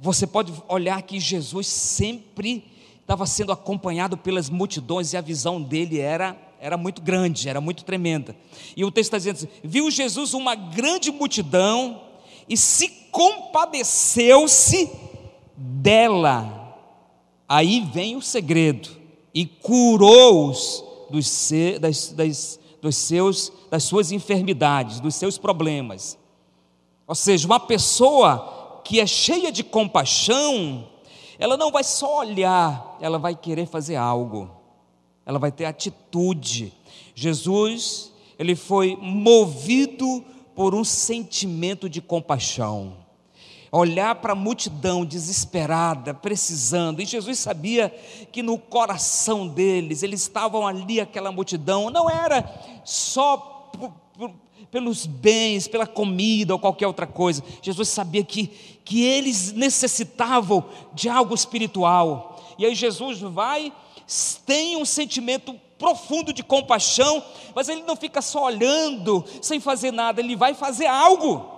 Você 0.00 0.26
pode 0.26 0.52
olhar 0.68 1.00
que 1.02 1.18
Jesus 1.18 1.66
sempre 1.66 2.64
estava 3.00 3.26
sendo 3.26 3.52
acompanhado 3.52 4.16
pelas 4.16 4.48
multidões 4.48 5.12
e 5.12 5.16
a 5.16 5.20
visão 5.20 5.60
dele 5.60 5.98
era 5.98 6.36
era 6.60 6.76
muito 6.76 7.02
grande, 7.02 7.48
era 7.48 7.60
muito 7.60 7.84
tremenda. 7.84 8.36
E 8.76 8.84
o 8.84 8.90
texto 8.92 9.08
está 9.08 9.18
dizendo 9.18 9.34
assim: 9.34 9.48
viu 9.64 9.90
Jesus 9.90 10.32
uma 10.32 10.54
grande 10.54 11.10
multidão 11.10 12.00
e 12.48 12.56
se 12.56 12.88
compadeceu-se 13.10 14.88
dela 15.56 16.61
Aí 17.54 17.80
vem 17.80 18.16
o 18.16 18.22
segredo, 18.22 18.88
e 19.34 19.44
curou-os 19.44 20.82
dos, 21.10 21.52
das, 21.78 22.08
das, 22.08 22.60
dos 22.80 22.96
seus, 22.96 23.52
das 23.70 23.84
suas 23.84 24.10
enfermidades, 24.10 25.00
dos 25.00 25.14
seus 25.16 25.36
problemas. 25.36 26.16
Ou 27.06 27.14
seja, 27.14 27.46
uma 27.46 27.60
pessoa 27.60 28.80
que 28.82 29.00
é 29.00 29.06
cheia 29.06 29.52
de 29.52 29.62
compaixão, 29.62 30.88
ela 31.38 31.58
não 31.58 31.70
vai 31.70 31.84
só 31.84 32.20
olhar, 32.20 32.96
ela 33.02 33.18
vai 33.18 33.36
querer 33.36 33.66
fazer 33.66 33.96
algo, 33.96 34.50
ela 35.26 35.38
vai 35.38 35.52
ter 35.52 35.66
atitude. 35.66 36.72
Jesus, 37.14 38.12
ele 38.38 38.56
foi 38.56 38.96
movido 38.98 40.24
por 40.54 40.74
um 40.74 40.84
sentimento 40.84 41.86
de 41.86 42.00
compaixão 42.00 43.01
olhar 43.72 44.16
para 44.16 44.34
a 44.34 44.36
multidão 44.36 45.02
desesperada, 45.02 46.12
precisando, 46.12 47.00
e 47.00 47.06
Jesus 47.06 47.38
sabia 47.38 47.88
que 48.30 48.42
no 48.42 48.58
coração 48.58 49.48
deles, 49.48 50.02
eles 50.02 50.20
estavam 50.20 50.66
ali, 50.66 51.00
aquela 51.00 51.32
multidão, 51.32 51.88
não 51.88 52.10
era 52.10 52.44
só 52.84 53.70
pelos 54.70 55.06
bens, 55.06 55.66
pela 55.66 55.86
comida 55.86 56.52
ou 56.52 56.58
qualquer 56.58 56.86
outra 56.86 57.06
coisa, 57.06 57.42
Jesus 57.62 57.88
sabia 57.88 58.22
que, 58.22 58.48
que 58.84 59.02
eles 59.04 59.52
necessitavam 59.52 60.62
de 60.92 61.08
algo 61.08 61.34
espiritual, 61.34 62.38
e 62.58 62.66
aí 62.66 62.74
Jesus 62.74 63.20
vai, 63.20 63.72
tem 64.44 64.76
um 64.76 64.84
sentimento 64.84 65.58
profundo 65.78 66.30
de 66.30 66.42
compaixão, 66.42 67.24
mas 67.54 67.70
ele 67.70 67.82
não 67.82 67.96
fica 67.96 68.20
só 68.20 68.44
olhando, 68.44 69.24
sem 69.40 69.58
fazer 69.58 69.90
nada, 69.92 70.20
ele 70.20 70.36
vai 70.36 70.52
fazer 70.52 70.86
algo. 70.86 71.51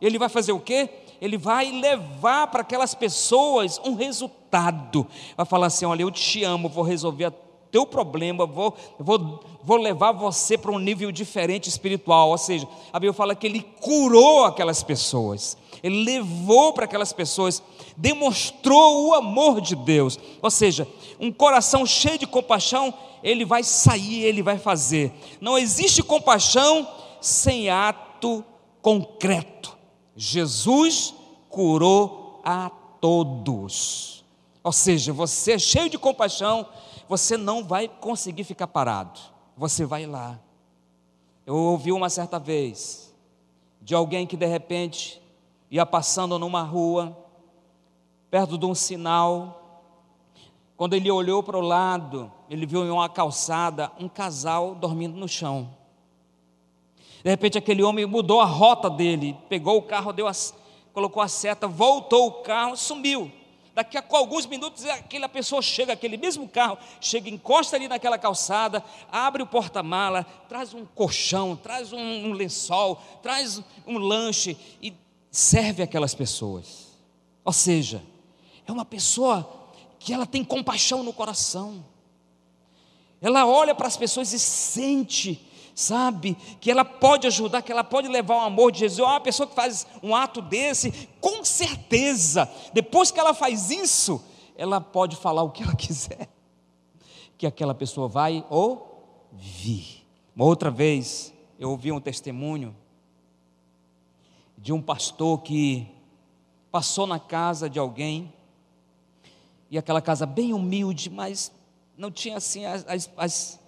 Ele 0.00 0.18
vai 0.18 0.28
fazer 0.28 0.52
o 0.52 0.60
quê? 0.60 0.88
ele 1.20 1.38
vai 1.38 1.70
levar 1.70 2.48
para 2.48 2.60
aquelas 2.60 2.94
pessoas 2.94 3.80
um 3.84 3.94
resultado. 3.94 5.06
Vai 5.36 5.46
falar 5.46 5.68
assim: 5.68 5.84
olha, 5.84 6.02
eu 6.02 6.10
te 6.10 6.44
amo, 6.44 6.68
vou 6.68 6.84
resolver 6.84 7.32
teu 7.70 7.84
problema, 7.84 8.46
vou, 8.46 8.74
vou, 8.98 9.44
vou 9.62 9.76
levar 9.76 10.12
você 10.12 10.56
para 10.56 10.70
um 10.70 10.78
nível 10.78 11.10
diferente 11.10 11.68
espiritual. 11.68 12.30
Ou 12.30 12.38
seja, 12.38 12.66
a 12.92 12.98
Bíblia 12.98 13.12
fala 13.12 13.34
que 13.34 13.46
ele 13.46 13.60
curou 13.80 14.44
aquelas 14.44 14.82
pessoas, 14.82 15.56
ele 15.82 16.04
levou 16.04 16.72
para 16.72 16.84
aquelas 16.84 17.12
pessoas, 17.12 17.62
demonstrou 17.96 19.08
o 19.08 19.14
amor 19.14 19.60
de 19.60 19.74
Deus. 19.74 20.18
Ou 20.40 20.50
seja, 20.50 20.88
um 21.18 21.32
coração 21.32 21.84
cheio 21.84 22.18
de 22.18 22.26
compaixão, 22.26 22.94
ele 23.22 23.44
vai 23.44 23.62
sair, 23.62 24.22
ele 24.22 24.42
vai 24.42 24.58
fazer. 24.58 25.12
Não 25.40 25.58
existe 25.58 26.02
compaixão 26.02 26.88
sem 27.20 27.68
ato 27.68 28.44
concreto. 28.80 29.75
Jesus 30.16 31.14
curou 31.50 32.40
a 32.42 32.70
todos. 33.00 34.24
Ou 34.64 34.72
seja, 34.72 35.12
você 35.12 35.52
é 35.52 35.58
cheio 35.58 35.90
de 35.90 35.98
compaixão, 35.98 36.66
você 37.08 37.36
não 37.36 37.62
vai 37.62 37.86
conseguir 37.86 38.44
ficar 38.44 38.66
parado. 38.66 39.20
Você 39.56 39.84
vai 39.84 40.06
lá. 40.06 40.38
Eu 41.44 41.54
ouvi 41.54 41.92
uma 41.92 42.10
certa 42.10 42.38
vez 42.38 43.14
de 43.80 43.94
alguém 43.94 44.26
que 44.26 44.36
de 44.36 44.46
repente 44.46 45.22
ia 45.70 45.86
passando 45.86 46.38
numa 46.38 46.62
rua, 46.62 47.16
perto 48.30 48.58
de 48.58 48.66
um 48.66 48.74
sinal. 48.74 49.84
Quando 50.76 50.94
ele 50.94 51.10
olhou 51.10 51.42
para 51.42 51.56
o 51.56 51.60
lado, 51.60 52.32
ele 52.50 52.66
viu 52.66 52.84
em 52.84 52.90
uma 52.90 53.08
calçada 53.08 53.92
um 54.00 54.08
casal 54.08 54.74
dormindo 54.74 55.16
no 55.16 55.28
chão. 55.28 55.70
De 57.22 57.30
repente 57.30 57.58
aquele 57.58 57.82
homem 57.82 58.06
mudou 58.06 58.40
a 58.40 58.44
rota 58.44 58.88
dele, 58.88 59.36
pegou 59.48 59.78
o 59.78 59.82
carro, 59.82 60.12
deu 60.12 60.26
a, 60.28 60.32
colocou 60.92 61.22
a 61.22 61.28
seta, 61.28 61.66
voltou 61.66 62.26
o 62.26 62.32
carro, 62.42 62.76
sumiu. 62.76 63.30
Daqui 63.76 63.98
a 63.98 64.04
alguns 64.12 64.46
minutos 64.46 64.86
aquela 64.86 65.28
pessoa 65.28 65.60
chega, 65.60 65.92
aquele 65.92 66.16
mesmo 66.16 66.48
carro, 66.48 66.78
chega, 66.98 67.28
encosta 67.28 67.76
ali 67.76 67.86
naquela 67.86 68.16
calçada, 68.16 68.82
abre 69.12 69.42
o 69.42 69.46
porta-mala, 69.46 70.24
traz 70.48 70.72
um 70.72 70.86
colchão, 70.86 71.54
traz 71.54 71.92
um, 71.92 71.98
um 71.98 72.32
lençol, 72.32 72.96
traz 73.22 73.62
um 73.86 73.98
lanche 73.98 74.56
e 74.80 74.94
serve 75.30 75.82
aquelas 75.82 76.14
pessoas. 76.14 76.86
Ou 77.44 77.52
seja, 77.52 78.02
é 78.66 78.72
uma 78.72 78.86
pessoa 78.86 79.46
que 79.98 80.12
ela 80.12 80.24
tem 80.24 80.42
compaixão 80.42 81.02
no 81.02 81.12
coração. 81.12 81.84
Ela 83.20 83.46
olha 83.46 83.74
para 83.74 83.88
as 83.88 83.96
pessoas 83.96 84.32
e 84.32 84.38
sente, 84.38 85.46
sabe, 85.76 86.34
que 86.58 86.70
ela 86.70 86.86
pode 86.86 87.26
ajudar, 87.26 87.60
que 87.60 87.70
ela 87.70 87.84
pode 87.84 88.08
levar 88.08 88.36
o 88.36 88.40
amor 88.40 88.72
de 88.72 88.78
Jesus. 88.78 89.06
Uma 89.06 89.20
pessoa 89.20 89.46
que 89.46 89.54
faz 89.54 89.86
um 90.02 90.16
ato 90.16 90.40
desse, 90.40 90.90
com 91.20 91.44
certeza, 91.44 92.50
depois 92.72 93.10
que 93.10 93.20
ela 93.20 93.34
faz 93.34 93.70
isso, 93.70 94.24
ela 94.56 94.80
pode 94.80 95.16
falar 95.16 95.42
o 95.42 95.50
que 95.50 95.62
ela 95.62 95.76
quiser, 95.76 96.30
que 97.36 97.46
aquela 97.46 97.74
pessoa 97.74 98.08
vai 98.08 98.42
ouvir. 98.48 100.02
Uma 100.34 100.46
outra 100.46 100.70
vez, 100.70 101.32
eu 101.58 101.70
ouvi 101.70 101.92
um 101.92 102.00
testemunho 102.00 102.74
de 104.56 104.72
um 104.72 104.80
pastor 104.80 105.42
que 105.42 105.86
passou 106.72 107.06
na 107.06 107.20
casa 107.20 107.68
de 107.68 107.78
alguém, 107.78 108.32
e 109.70 109.76
aquela 109.76 110.00
casa 110.00 110.24
bem 110.24 110.54
humilde, 110.54 111.10
mas 111.10 111.52
não 111.98 112.10
tinha 112.10 112.38
assim, 112.38 112.64
as, 112.64 112.86
as, 112.88 113.10
as 113.16 113.65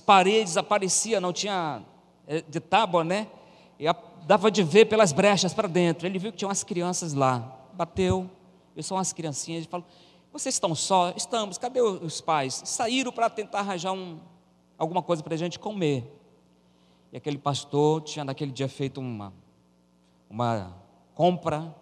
paredes 0.00 0.56
apareciam, 0.56 1.20
não 1.20 1.32
tinha 1.32 1.80
é, 2.26 2.40
de 2.40 2.58
tábua, 2.58 3.04
né? 3.04 3.28
E 3.78 3.86
dava 4.26 4.50
de 4.50 4.64
ver 4.64 4.86
pelas 4.86 5.12
brechas 5.12 5.54
para 5.54 5.68
dentro. 5.68 6.08
Ele 6.08 6.18
viu 6.18 6.32
que 6.32 6.38
tinha 6.38 6.48
umas 6.48 6.64
crianças 6.64 7.14
lá, 7.14 7.56
bateu, 7.72 8.28
eu 8.74 8.82
são 8.82 8.96
umas 8.96 9.12
criancinhas, 9.12 9.60
ele 9.60 9.70
falou: 9.70 9.86
Vocês 10.32 10.56
estão 10.56 10.74
só? 10.74 11.10
Estamos, 11.16 11.56
cadê 11.56 11.80
os 11.80 12.20
pais? 12.20 12.62
Saíram 12.64 13.12
para 13.12 13.30
tentar 13.30 13.60
arranjar 13.60 13.92
um, 13.92 14.18
alguma 14.76 15.02
coisa 15.02 15.22
para 15.22 15.34
a 15.34 15.38
gente 15.38 15.56
comer. 15.56 16.12
E 17.12 17.16
aquele 17.16 17.38
pastor 17.38 18.02
tinha 18.02 18.24
naquele 18.24 18.50
dia 18.50 18.68
feito 18.68 19.00
uma, 19.00 19.32
uma 20.28 20.74
compra 21.14 21.72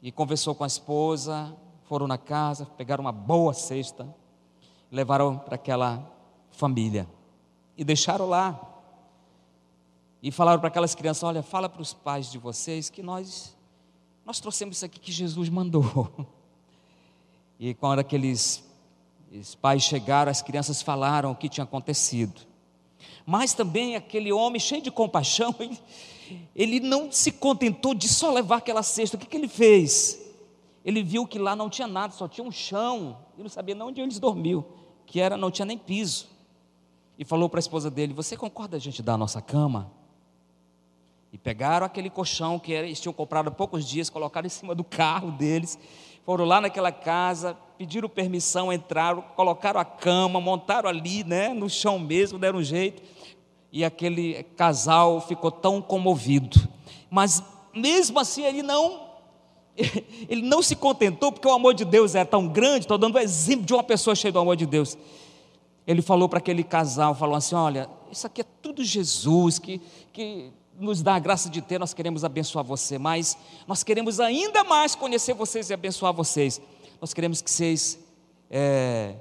e 0.00 0.12
conversou 0.12 0.54
com 0.54 0.62
a 0.62 0.68
esposa, 0.68 1.54
foram 1.82 2.06
na 2.06 2.16
casa, 2.16 2.64
pegaram 2.64 3.02
uma 3.02 3.10
boa 3.10 3.52
cesta, 3.52 4.06
levaram 4.92 5.36
para 5.36 5.56
aquela 5.56 6.08
família 6.50 7.08
e 7.76 7.84
deixaram 7.84 8.26
lá. 8.26 8.60
E 10.22 10.30
falaram 10.30 10.58
para 10.58 10.68
aquelas 10.68 10.94
crianças: 10.94 11.22
Olha, 11.22 11.42
fala 11.42 11.68
para 11.68 11.82
os 11.82 11.92
pais 11.92 12.30
de 12.30 12.38
vocês 12.38 12.90
que 12.90 13.02
nós 13.02 13.56
nós 14.26 14.40
trouxemos 14.40 14.76
isso 14.76 14.84
aqui 14.84 14.98
que 14.98 15.12
Jesus 15.12 15.48
mandou. 15.48 16.10
E 17.58 17.72
quando 17.72 18.00
aqueles 18.00 18.62
pais 19.62 19.82
chegaram, 19.82 20.30
as 20.30 20.42
crianças 20.42 20.82
falaram 20.82 21.30
o 21.30 21.34
que 21.34 21.48
tinha 21.48 21.64
acontecido. 21.64 22.42
Mas 23.24 23.54
também 23.54 23.96
aquele 23.96 24.30
homem 24.30 24.60
cheio 24.60 24.82
de 24.82 24.90
compaixão, 24.90 25.54
ele, 25.58 25.80
ele 26.54 26.80
não 26.80 27.10
se 27.10 27.32
contentou 27.32 27.94
de 27.94 28.08
só 28.08 28.30
levar 28.30 28.56
aquela 28.56 28.82
cesta. 28.82 29.16
O 29.16 29.20
que, 29.20 29.24
que 29.24 29.38
ele 29.38 29.48
fez? 29.48 30.20
Ele 30.84 31.02
viu 31.02 31.26
que 31.26 31.38
lá 31.38 31.56
não 31.56 31.70
tinha 31.70 31.88
nada, 31.88 32.12
só 32.12 32.28
tinha 32.28 32.46
um 32.46 32.52
chão. 32.52 33.16
Ele 33.34 33.44
não 33.44 33.48
sabia 33.48 33.74
nem 33.74 33.84
onde 33.84 34.02
eles 34.02 34.18
dormiam, 34.18 34.62
que 35.06 35.18
era 35.18 35.36
não 35.36 35.50
tinha 35.50 35.64
nem 35.64 35.78
piso. 35.78 36.28
E 37.18 37.24
falou 37.24 37.48
para 37.48 37.58
a 37.58 37.60
esposa 37.60 37.90
dele: 37.90 38.12
Você 38.12 38.36
concorda 38.36 38.76
a 38.76 38.80
gente 38.80 39.02
dar 39.02 39.14
a 39.14 39.18
nossa 39.18 39.40
cama? 39.40 39.90
E 41.32 41.38
pegaram 41.38 41.86
aquele 41.86 42.08
colchão 42.08 42.58
que 42.58 42.72
eles 42.72 43.00
tinham 43.00 43.12
comprado 43.12 43.48
há 43.48 43.50
poucos 43.50 43.84
dias, 43.86 44.08
colocaram 44.08 44.46
em 44.46 44.50
cima 44.50 44.74
do 44.74 44.84
carro 44.84 45.30
deles, 45.30 45.78
foram 46.24 46.44
lá 46.44 46.60
naquela 46.60 46.90
casa, 46.90 47.56
pediram 47.76 48.08
permissão, 48.08 48.72
entraram, 48.72 49.22
colocaram 49.34 49.78
a 49.78 49.84
cama, 49.84 50.40
montaram 50.40 50.88
ali, 50.88 51.24
né, 51.24 51.52
no 51.52 51.68
chão 51.68 51.98
mesmo, 51.98 52.38
deram 52.38 52.60
um 52.60 52.62
jeito. 52.62 53.02
E 53.70 53.84
aquele 53.84 54.44
casal 54.56 55.20
ficou 55.20 55.50
tão 55.50 55.82
comovido. 55.82 56.68
Mas 57.10 57.42
mesmo 57.74 58.18
assim 58.18 58.42
ele 58.44 58.62
não 58.62 59.04
ele 60.28 60.42
não 60.42 60.62
se 60.62 60.74
contentou 60.74 61.30
porque 61.30 61.46
o 61.46 61.52
amor 61.52 61.74
de 61.74 61.84
Deus 61.84 62.14
é 62.14 62.24
tão 62.24 62.48
grande, 62.48 62.80
estou 62.80 62.96
dando 62.96 63.16
o 63.16 63.18
exemplo 63.18 63.66
de 63.66 63.74
uma 63.74 63.84
pessoa 63.84 64.16
cheia 64.16 64.32
do 64.32 64.38
amor 64.38 64.56
de 64.56 64.64
Deus. 64.64 64.96
Ele 65.86 66.02
falou 66.02 66.28
para 66.28 66.38
aquele 66.38 66.64
casal, 66.64 67.14
falou 67.14 67.36
assim: 67.36 67.54
olha, 67.54 67.88
isso 68.10 68.26
aqui 68.26 68.40
é 68.40 68.44
tudo 68.60 68.82
Jesus, 68.82 69.58
que, 69.58 69.80
que 70.12 70.52
nos 70.78 71.02
dá 71.02 71.14
a 71.14 71.18
graça 71.18 71.48
de 71.48 71.62
ter, 71.62 71.78
nós 71.78 71.94
queremos 71.94 72.24
abençoar 72.24 72.64
você, 72.64 72.98
mas 72.98 73.36
nós 73.66 73.82
queremos 73.82 74.18
ainda 74.18 74.64
mais 74.64 74.94
conhecer 74.94 75.32
vocês 75.34 75.70
e 75.70 75.74
abençoar 75.74 76.12
vocês. 76.12 76.60
Nós 77.00 77.14
queremos 77.14 77.40
que 77.40 77.50
vocês 77.50 77.98
é, 78.50 79.14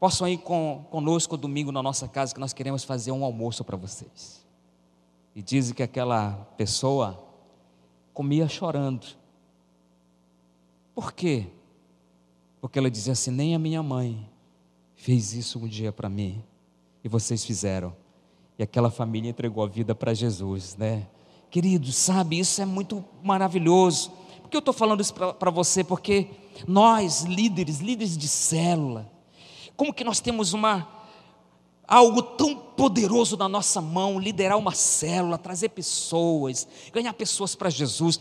possam 0.00 0.26
ir 0.28 0.38
com, 0.38 0.84
conosco 0.90 1.36
domingo 1.36 1.70
na 1.70 1.82
nossa 1.82 2.08
casa, 2.08 2.34
que 2.34 2.40
nós 2.40 2.52
queremos 2.52 2.84
fazer 2.84 3.12
um 3.12 3.24
almoço 3.24 3.62
para 3.62 3.76
vocês. 3.76 4.44
E 5.34 5.42
dizem 5.42 5.74
que 5.74 5.82
aquela 5.82 6.32
pessoa 6.56 7.22
comia 8.12 8.48
chorando. 8.48 9.06
Por 10.94 11.12
quê? 11.12 11.46
Porque 12.60 12.76
ela 12.76 12.90
dizia 12.90 13.12
assim: 13.12 13.30
nem 13.30 13.54
a 13.54 13.58
minha 13.58 13.82
mãe 13.84 14.28
fez 14.98 15.32
isso 15.32 15.58
um 15.58 15.66
dia 15.66 15.90
para 15.90 16.10
mim, 16.10 16.44
e 17.02 17.08
vocês 17.08 17.42
fizeram 17.42 17.96
e 18.58 18.62
aquela 18.62 18.90
família 18.90 19.30
entregou 19.30 19.62
a 19.62 19.68
vida 19.68 19.94
para 19.94 20.12
Jesus, 20.12 20.76
né? 20.76 21.06
Queridos, 21.48 21.94
sabe, 21.94 22.40
isso 22.40 22.60
é 22.60 22.66
muito 22.66 23.04
maravilhoso. 23.22 24.10
Por 24.42 24.50
que 24.50 24.56
eu 24.56 24.58
estou 24.58 24.74
falando 24.74 25.00
isso 25.00 25.14
para 25.14 25.50
você? 25.50 25.84
Porque 25.84 26.26
nós, 26.66 27.22
líderes, 27.22 27.78
líderes 27.78 28.18
de 28.18 28.26
célula, 28.26 29.10
como 29.76 29.94
que 29.94 30.02
nós 30.02 30.18
temos 30.18 30.52
uma 30.52 30.82
algo 31.88 32.20
tão 32.20 32.54
poderoso 32.54 33.36
na 33.36 33.48
nossa 33.48 33.80
mão, 33.80 34.20
liderar 34.20 34.58
uma 34.58 34.72
célula, 34.72 35.38
trazer 35.38 35.70
pessoas, 35.70 36.68
ganhar 36.92 37.12
pessoas 37.14 37.54
para 37.54 37.70
Jesus, 37.70 38.20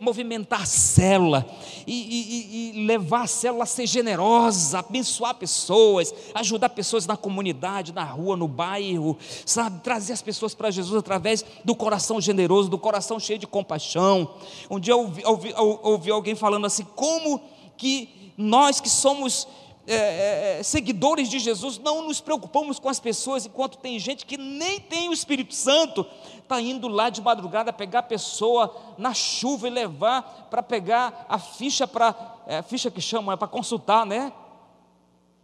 movimentar 0.00 0.62
a 0.62 0.66
célula 0.66 1.44
e, 1.86 1.92
e, 1.92 2.80
e, 2.80 2.86
levar 2.86 3.22
a 3.22 3.26
célula 3.26 3.64
a 3.64 3.66
ser 3.66 3.86
generosa, 3.86 4.78
abençoar 4.78 5.34
pessoas, 5.34 6.14
ajudar 6.34 6.70
pessoas 6.70 7.04
na 7.04 7.16
comunidade, 7.16 7.92
na 7.92 8.04
rua, 8.04 8.36
no 8.36 8.48
bairro, 8.48 9.18
sabe, 9.44 9.80
trazer 9.80 10.12
as 10.12 10.22
pessoas 10.22 10.54
para 10.54 10.70
Jesus 10.70 10.96
através 10.96 11.44
do 11.64 11.74
coração 11.74 12.20
generoso, 12.20 12.70
do 12.70 12.78
coração 12.78 13.18
cheio 13.18 13.40
de 13.40 13.46
compaixão. 13.46 14.36
Um 14.70 14.78
dia 14.78 14.94
eu 14.94 15.00
ouvi, 15.00 15.22
ouvi, 15.26 15.54
ouvi 15.56 16.10
alguém 16.10 16.36
falando 16.36 16.64
assim: 16.64 16.86
como 16.94 17.42
que 17.76 18.08
nós 18.36 18.80
que 18.80 18.88
somos 18.88 19.46
é, 19.86 19.94
é, 19.94 20.58
é, 20.58 20.62
seguidores 20.62 21.28
de 21.28 21.38
Jesus, 21.38 21.78
não 21.78 22.06
nos 22.06 22.20
preocupamos 22.20 22.78
com 22.78 22.88
as 22.88 22.98
pessoas, 22.98 23.44
enquanto 23.44 23.76
tem 23.76 23.98
gente 23.98 24.24
que 24.24 24.38
nem 24.38 24.80
tem 24.80 25.10
o 25.10 25.12
Espírito 25.12 25.54
Santo, 25.54 26.06
está 26.38 26.60
indo 26.60 26.88
lá 26.88 27.10
de 27.10 27.20
madrugada 27.20 27.72
pegar 27.72 27.98
a 27.98 28.02
pessoa 28.02 28.74
na 28.96 29.12
chuva 29.12 29.66
e 29.66 29.70
levar 29.70 30.48
para 30.50 30.62
pegar 30.62 31.26
a 31.28 31.38
ficha 31.38 31.86
para, 31.86 32.14
é, 32.46 32.62
ficha 32.62 32.90
que 32.90 33.00
chama, 33.00 33.34
é 33.34 33.36
para 33.36 33.46
consultar, 33.46 34.06
né? 34.06 34.32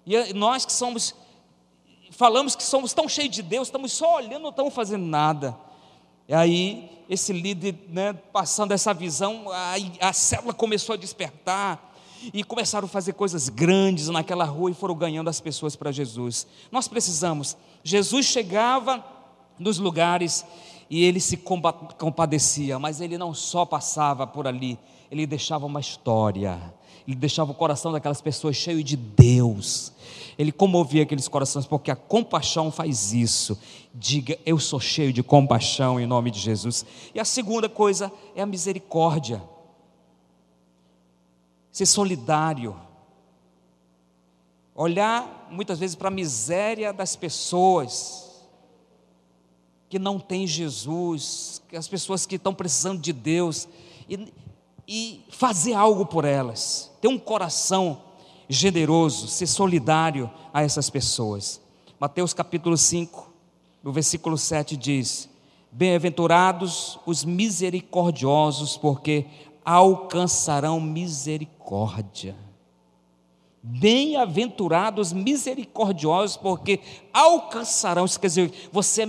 E 0.07 0.33
nós 0.33 0.64
que 0.64 0.72
somos, 0.72 1.14
falamos 2.11 2.57
que 2.57 2.62
somos 2.62 2.94
tão 2.94 3.09
cheios 3.09 3.35
de 3.35 3.42
Deus, 3.42 3.68
estamos 3.68 3.92
só 3.92 4.16
olhando, 4.16 4.42
não 4.42 4.50
estamos 4.50 4.72
fazendo 4.72 5.05
nada. 5.05 5.57
E 6.26 6.33
aí, 6.33 7.05
esse 7.11 7.33
líder, 7.33 7.76
né, 7.88 8.14
passando 8.33 8.72
essa 8.72 8.94
visão, 8.94 9.50
a, 9.50 9.74
a 10.09 10.12
célula 10.12 10.55
começou 10.55 10.94
a 10.94 10.96
despertar, 10.96 11.89
e 12.33 12.44
começaram 12.44 12.87
a 12.87 12.88
fazer 12.88 13.14
coisas 13.14 13.48
grandes 13.48 14.09
naquela 14.09 14.44
rua 14.44 14.70
e 14.70 14.74
foram 14.74 14.94
ganhando 14.94 15.28
as 15.28 15.40
pessoas 15.40 15.76
para 15.76 15.92
Jesus. 15.92 16.46
Nós 16.70 16.88
precisamos. 16.88 17.56
Jesus 17.83 18.26
chegava 18.26 19.04
nos 19.59 19.78
lugares 19.78 20.44
e 20.88 21.04
ele 21.04 21.20
se 21.20 21.37
compadecia, 21.37 22.78
mas 22.78 23.00
ele 23.00 23.16
não 23.16 23.33
só 23.33 23.64
passava 23.64 24.26
por 24.26 24.46
ali, 24.46 24.78
ele 25.11 25.26
deixava 25.26 25.66
uma 25.66 25.80
história, 25.80 26.61
ele 27.06 27.16
deixava 27.16 27.52
o 27.52 27.54
coração 27.54 27.92
daquelas 27.92 28.20
pessoas 28.20 28.56
cheio 28.56 28.83
de 28.83 28.96
Deus. 28.96 29.92
Ele 30.38 30.50
comovia 30.50 31.02
aqueles 31.02 31.28
corações, 31.28 31.66
porque 31.66 31.90
a 31.90 31.96
compaixão 31.96 32.70
faz 32.70 33.12
isso. 33.12 33.59
Diga, 33.94 34.38
eu 34.46 34.59
sou 34.59 34.80
cheio 34.80 35.12
de 35.12 35.22
compaixão 35.22 36.00
em 36.00 36.06
nome 36.06 36.30
de 36.30 36.38
Jesus. 36.38 36.85
E 37.14 37.20
a 37.20 37.24
segunda 37.24 37.68
coisa 37.68 38.11
é 38.35 38.42
a 38.42 38.46
misericórdia 38.46 39.42
ser 41.81 41.87
solidário, 41.87 42.77
olhar 44.75 45.49
muitas 45.51 45.79
vezes 45.79 45.97
para 45.97 46.09
a 46.09 46.11
miséria 46.11 46.93
das 46.93 47.16
pessoas 47.16 48.47
que 49.88 49.99
não 49.99 50.21
têm 50.21 50.47
Jesus, 50.47 51.62
as 51.75 51.88
pessoas 51.88 52.27
que 52.27 52.37
estão 52.37 52.53
precisando 52.53 53.01
de 53.01 53.14
Deus, 53.14 53.66
e, 54.09 54.31
e 54.87 55.25
fazer 55.31 55.73
algo 55.73 56.05
por 56.05 56.27
elas, 56.27 56.90
ter 57.01 57.09
um 57.09 57.19
coração 57.19 58.03
generoso, 58.47 59.27
ser 59.27 59.47
solidário 59.47 60.31
a 60.53 60.62
essas 60.62 60.90
pessoas. 60.90 61.62
Mateus 61.99 62.35
capítulo 62.35 62.77
5, 62.77 63.33
no 63.83 63.90
versículo 63.90 64.37
7 64.37 64.77
diz: 64.77 65.31
Bem-aventurados 65.73 66.99
os 67.07 67.25
misericordiosos, 67.25 68.77
porque 68.77 69.25
alcançarão 69.70 70.80
misericórdia. 70.80 72.35
Bem-aventurados 73.62 75.12
misericordiosos, 75.12 76.37
porque 76.37 76.80
alcançarão. 77.12 78.04
Isso 78.04 78.18
quer 78.18 78.26
dizer, 78.26 78.52
você 78.72 79.02
é 79.02 79.06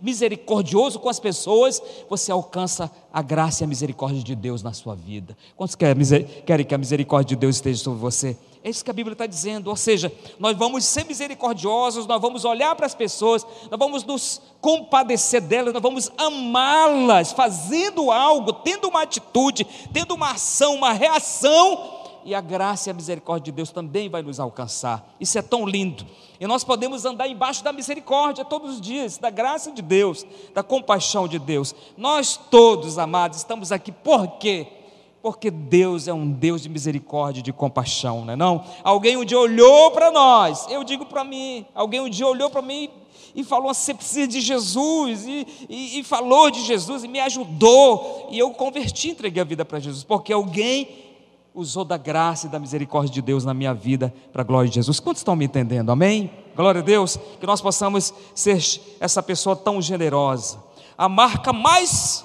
misericordioso 0.00 0.98
com 0.98 1.10
as 1.10 1.20
pessoas, 1.20 1.82
você 2.08 2.32
alcança 2.32 2.90
a 3.12 3.20
graça 3.20 3.62
e 3.62 3.64
a 3.64 3.68
misericórdia 3.68 4.22
de 4.22 4.34
Deus 4.34 4.62
na 4.62 4.72
sua 4.72 4.94
vida. 4.94 5.36
Quantos 5.56 5.74
querem 5.74 6.64
que 6.64 6.74
a 6.74 6.78
misericórdia 6.78 7.36
de 7.36 7.40
Deus 7.40 7.56
esteja 7.56 7.82
sobre 7.82 8.00
você? 8.00 8.38
É 8.68 8.70
isso 8.70 8.84
que 8.84 8.90
a 8.90 8.94
Bíblia 8.94 9.14
está 9.14 9.24
dizendo. 9.24 9.68
Ou 9.68 9.76
seja, 9.76 10.12
nós 10.38 10.54
vamos 10.54 10.84
ser 10.84 11.06
misericordiosos, 11.06 12.06
nós 12.06 12.20
vamos 12.20 12.44
olhar 12.44 12.76
para 12.76 12.84
as 12.84 12.94
pessoas, 12.94 13.42
nós 13.70 13.78
vamos 13.78 14.04
nos 14.04 14.42
compadecer 14.60 15.40
delas, 15.40 15.72
nós 15.72 15.82
vamos 15.82 16.12
amá-las, 16.18 17.32
fazendo 17.32 18.10
algo, 18.10 18.52
tendo 18.52 18.86
uma 18.86 19.00
atitude, 19.00 19.66
tendo 19.90 20.12
uma 20.12 20.32
ação, 20.32 20.74
uma 20.74 20.92
reação 20.92 21.96
e 22.26 22.34
a 22.34 22.42
graça 22.42 22.90
e 22.90 22.92
a 22.92 22.94
misericórdia 22.94 23.50
de 23.50 23.52
Deus 23.52 23.70
também 23.70 24.10
vai 24.10 24.20
nos 24.20 24.38
alcançar. 24.38 25.14
Isso 25.18 25.38
é 25.38 25.42
tão 25.42 25.64
lindo. 25.64 26.06
E 26.38 26.46
nós 26.46 26.62
podemos 26.62 27.06
andar 27.06 27.26
embaixo 27.26 27.64
da 27.64 27.72
misericórdia 27.72 28.44
todos 28.44 28.74
os 28.74 28.80
dias, 28.82 29.16
da 29.16 29.30
graça 29.30 29.72
de 29.72 29.80
Deus, 29.80 30.26
da 30.52 30.62
compaixão 30.62 31.26
de 31.26 31.38
Deus. 31.38 31.74
Nós 31.96 32.38
todos, 32.50 32.98
amados, 32.98 33.38
estamos 33.38 33.72
aqui 33.72 33.90
por 33.90 34.32
quê? 34.32 34.77
Porque 35.22 35.50
Deus 35.50 36.06
é 36.06 36.12
um 36.12 36.30
Deus 36.30 36.62
de 36.62 36.68
misericórdia 36.68 37.40
e 37.40 37.42
de 37.42 37.52
compaixão, 37.52 38.24
não 38.24 38.32
é 38.32 38.36
não? 38.36 38.64
Alguém 38.84 39.16
um 39.16 39.24
dia 39.24 39.38
olhou 39.38 39.90
para 39.90 40.10
nós, 40.10 40.66
eu 40.70 40.84
digo 40.84 41.04
para 41.06 41.24
mim, 41.24 41.66
alguém 41.74 42.00
um 42.00 42.08
dia 42.08 42.26
olhou 42.26 42.48
para 42.48 42.62
mim 42.62 42.88
e 43.34 43.42
falou: 43.42 43.74
você 43.74 43.92
precisa 43.92 44.28
de 44.28 44.40
Jesus, 44.40 45.26
e, 45.26 45.46
e, 45.68 46.00
e, 46.00 46.04
falou 46.04 46.50
de 46.50 46.62
Jesus, 46.62 47.04
e 47.04 47.08
me 47.08 47.20
ajudou, 47.20 48.28
e 48.30 48.38
eu 48.38 48.50
converti, 48.50 49.10
entreguei 49.10 49.42
a 49.42 49.44
vida 49.44 49.64
para 49.64 49.80
Jesus, 49.80 50.04
porque 50.04 50.32
alguém 50.32 50.88
usou 51.54 51.84
da 51.84 51.96
graça 51.96 52.46
e 52.46 52.50
da 52.50 52.58
misericórdia 52.58 53.12
de 53.12 53.20
Deus 53.20 53.44
na 53.44 53.52
minha 53.52 53.74
vida, 53.74 54.14
para 54.32 54.42
a 54.42 54.44
glória 54.44 54.68
de 54.68 54.76
Jesus. 54.76 55.00
Quantos 55.00 55.20
estão 55.20 55.34
me 55.34 55.44
entendendo? 55.44 55.90
Amém? 55.90 56.30
Glória 56.54 56.80
a 56.80 56.84
Deus, 56.84 57.18
que 57.40 57.46
nós 57.46 57.60
possamos 57.60 58.14
ser 58.34 58.60
essa 59.00 59.22
pessoa 59.22 59.56
tão 59.56 59.82
generosa. 59.82 60.62
A 60.96 61.08
marca 61.08 61.52
mais 61.52 62.24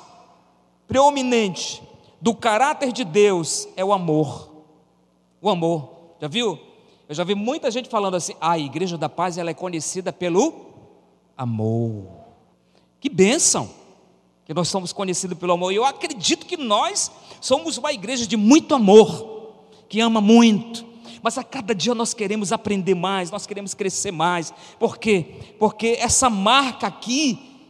preeminente 0.87 1.81
do 2.23 2.33
caráter 2.33 2.93
de 2.93 3.03
Deus 3.03 3.67
é 3.75 3.83
o 3.83 3.91
amor. 3.91 4.49
O 5.41 5.49
amor. 5.49 5.89
Já 6.21 6.29
viu? 6.29 6.57
Eu 7.09 7.13
já 7.13 7.21
vi 7.25 7.35
muita 7.35 7.69
gente 7.69 7.89
falando 7.89 8.15
assim: 8.15 8.33
ah, 8.39 8.53
a 8.53 8.57
Igreja 8.57 8.97
da 8.97 9.09
Paz 9.09 9.37
ela 9.37 9.49
é 9.49 9.53
conhecida 9.53 10.13
pelo 10.13 10.53
amor. 11.35 12.07
Que 13.01 13.09
bênção! 13.09 13.69
Que 14.45 14.53
nós 14.53 14.69
somos 14.69 14.93
conhecidos 14.93 15.37
pelo 15.37 15.51
amor. 15.51 15.73
E 15.73 15.75
eu 15.75 15.83
acredito 15.83 16.45
que 16.45 16.55
nós 16.55 17.11
somos 17.41 17.77
uma 17.77 17.91
igreja 17.91 18.25
de 18.25 18.37
muito 18.37 18.73
amor, 18.73 19.65
que 19.89 19.99
ama 19.99 20.21
muito. 20.21 20.85
Mas 21.21 21.37
a 21.37 21.43
cada 21.43 21.75
dia 21.75 21.93
nós 21.93 22.13
queremos 22.13 22.53
aprender 22.53 22.95
mais, 22.95 23.31
nós 23.31 23.45
queremos 23.45 23.73
crescer 23.73 24.11
mais. 24.11 24.53
Por 24.79 24.97
quê? 24.97 25.55
Porque 25.59 25.97
essa 25.99 26.29
marca 26.29 26.87
aqui 26.87 27.61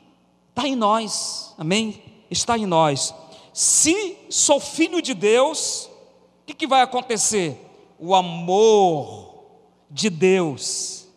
está 0.49 0.67
em 0.67 0.75
nós, 0.75 1.55
amém? 1.57 2.03
Está 2.29 2.55
em 2.55 2.67
nós. 2.67 3.15
Se 3.53 4.17
sou 4.29 4.59
filho 4.59 5.01
de 5.01 5.13
Deus, 5.13 5.85
o 6.41 6.45
que, 6.47 6.53
que 6.55 6.67
vai 6.67 6.81
acontecer? 6.81 7.55
O 7.99 8.15
amor 8.15 9.45
de 9.89 10.09
Deus, 10.09 11.07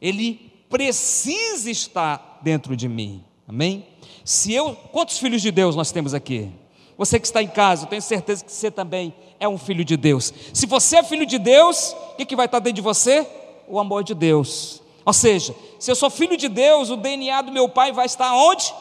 ele 0.00 0.52
precisa 0.68 1.70
estar 1.70 2.40
dentro 2.42 2.76
de 2.76 2.88
mim, 2.88 3.24
amém? 3.48 3.86
Se 4.22 4.52
eu, 4.52 4.74
quantos 4.92 5.18
filhos 5.18 5.40
de 5.40 5.50
Deus 5.50 5.74
nós 5.74 5.90
temos 5.90 6.12
aqui? 6.12 6.52
Você 6.98 7.18
que 7.18 7.26
está 7.26 7.42
em 7.42 7.48
casa, 7.48 7.84
eu 7.84 7.88
tenho 7.88 8.02
certeza 8.02 8.44
que 8.44 8.52
você 8.52 8.70
também 8.70 9.14
é 9.40 9.48
um 9.48 9.58
filho 9.58 9.84
de 9.84 9.96
Deus. 9.96 10.32
Se 10.52 10.66
você 10.66 10.96
é 10.98 11.02
filho 11.02 11.26
de 11.26 11.38
Deus, 11.38 11.92
o 12.12 12.16
que, 12.16 12.26
que 12.26 12.36
vai 12.36 12.46
estar 12.46 12.58
dentro 12.58 12.76
de 12.76 12.82
você? 12.82 13.26
O 13.68 13.78
amor 13.78 14.04
de 14.04 14.14
Deus. 14.14 14.82
Ou 15.04 15.12
seja, 15.12 15.54
se 15.78 15.90
eu 15.90 15.94
sou 15.94 16.10
filho 16.10 16.36
de 16.36 16.48
Deus, 16.48 16.90
o 16.90 16.96
DNA 16.96 17.42
do 17.42 17.52
meu 17.52 17.68
pai 17.68 17.92
vai 17.92 18.06
estar 18.06 18.34
onde? 18.34 18.74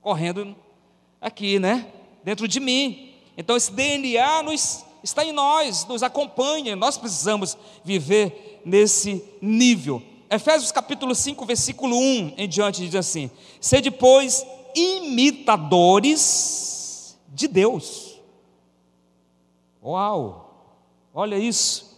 Correndo 0.00 0.54
aqui, 1.24 1.58
né? 1.58 1.86
Dentro 2.22 2.46
de 2.46 2.60
mim. 2.60 3.14
Então 3.36 3.56
esse 3.56 3.72
DNA 3.72 4.42
nos, 4.42 4.84
está 5.02 5.24
em 5.24 5.32
nós, 5.32 5.86
nos 5.86 6.02
acompanha. 6.02 6.76
Nós 6.76 6.98
precisamos 6.98 7.56
viver 7.82 8.60
nesse 8.64 9.24
nível. 9.40 10.02
Efésios 10.30 10.70
capítulo 10.70 11.14
5, 11.14 11.44
versículo 11.46 11.96
1 11.96 12.34
em 12.36 12.46
diante 12.48 12.82
diz 12.82 12.94
assim: 12.94 13.30
Sede, 13.60 13.90
pois, 13.90 14.46
imitadores 14.74 16.04
de 17.28 17.48
Deus. 17.48 18.20
Uau! 19.82 20.42
Olha 21.14 21.36
isso. 21.36 21.94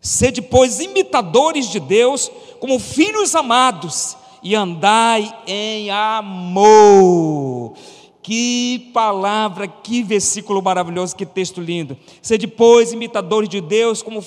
Sede, 0.00 0.40
pois, 0.40 0.80
imitadores 0.80 1.68
de 1.68 1.78
Deus, 1.78 2.30
como 2.58 2.78
filhos 2.78 3.34
amados, 3.34 4.16
e 4.42 4.54
andai 4.54 5.36
em 5.46 5.90
amor. 5.90 7.74
Que 8.22 8.90
palavra, 8.92 9.66
que 9.66 10.02
versículo 10.02 10.62
maravilhoso, 10.62 11.16
que 11.16 11.24
texto 11.24 11.60
lindo. 11.60 11.96
Sede, 12.20 12.46
pois, 12.46 12.92
imitadores 12.92 13.48
de 13.48 13.60
Deus, 13.60 14.02
como, 14.02 14.22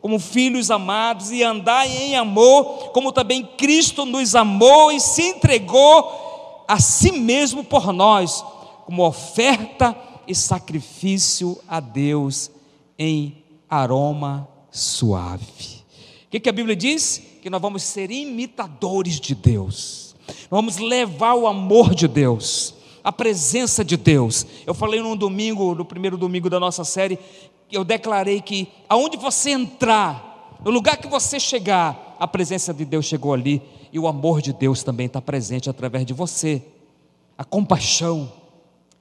como 0.00 0.18
filhos 0.18 0.70
amados, 0.70 1.30
e 1.30 1.42
andai 1.42 1.88
em 1.96 2.16
amor, 2.16 2.90
como 2.92 3.12
também 3.12 3.48
Cristo 3.56 4.04
nos 4.04 4.34
amou 4.34 4.90
e 4.90 4.98
se 4.98 5.22
entregou 5.22 6.64
a 6.66 6.80
si 6.80 7.12
mesmo 7.12 7.62
por 7.62 7.92
nós, 7.92 8.44
como 8.84 9.06
oferta 9.06 9.96
e 10.26 10.34
sacrifício 10.34 11.58
a 11.68 11.80
Deus 11.80 12.50
em 12.98 13.44
aroma 13.68 14.48
suave. 14.70 15.44
O 16.26 16.30
que, 16.30 16.40
que 16.40 16.48
a 16.48 16.52
Bíblia 16.52 16.74
diz? 16.74 17.22
Que 17.40 17.48
nós 17.48 17.62
vamos 17.62 17.82
ser 17.82 18.10
imitadores 18.10 19.20
de 19.20 19.34
Deus, 19.34 20.16
nós 20.26 20.48
vamos 20.50 20.76
levar 20.78 21.34
o 21.34 21.46
amor 21.46 21.94
de 21.94 22.08
Deus, 22.08 22.74
a 23.06 23.12
presença 23.12 23.84
de 23.84 23.96
Deus. 23.96 24.44
Eu 24.66 24.74
falei 24.74 25.00
num 25.00 25.16
domingo, 25.16 25.76
no 25.76 25.84
primeiro 25.84 26.16
domingo 26.16 26.50
da 26.50 26.58
nossa 26.58 26.82
série, 26.82 27.16
eu 27.70 27.84
declarei 27.84 28.40
que 28.40 28.66
aonde 28.88 29.16
você 29.16 29.50
entrar, 29.50 30.58
no 30.64 30.72
lugar 30.72 30.96
que 30.96 31.06
você 31.06 31.38
chegar, 31.38 32.16
a 32.18 32.26
presença 32.26 32.74
de 32.74 32.84
Deus 32.84 33.06
chegou 33.06 33.32
ali 33.32 33.62
e 33.92 33.98
o 34.00 34.08
amor 34.08 34.42
de 34.42 34.52
Deus 34.52 34.82
também 34.82 35.06
está 35.06 35.22
presente 35.22 35.70
através 35.70 36.04
de 36.04 36.12
você. 36.12 36.60
A 37.38 37.44
compaixão, 37.44 38.32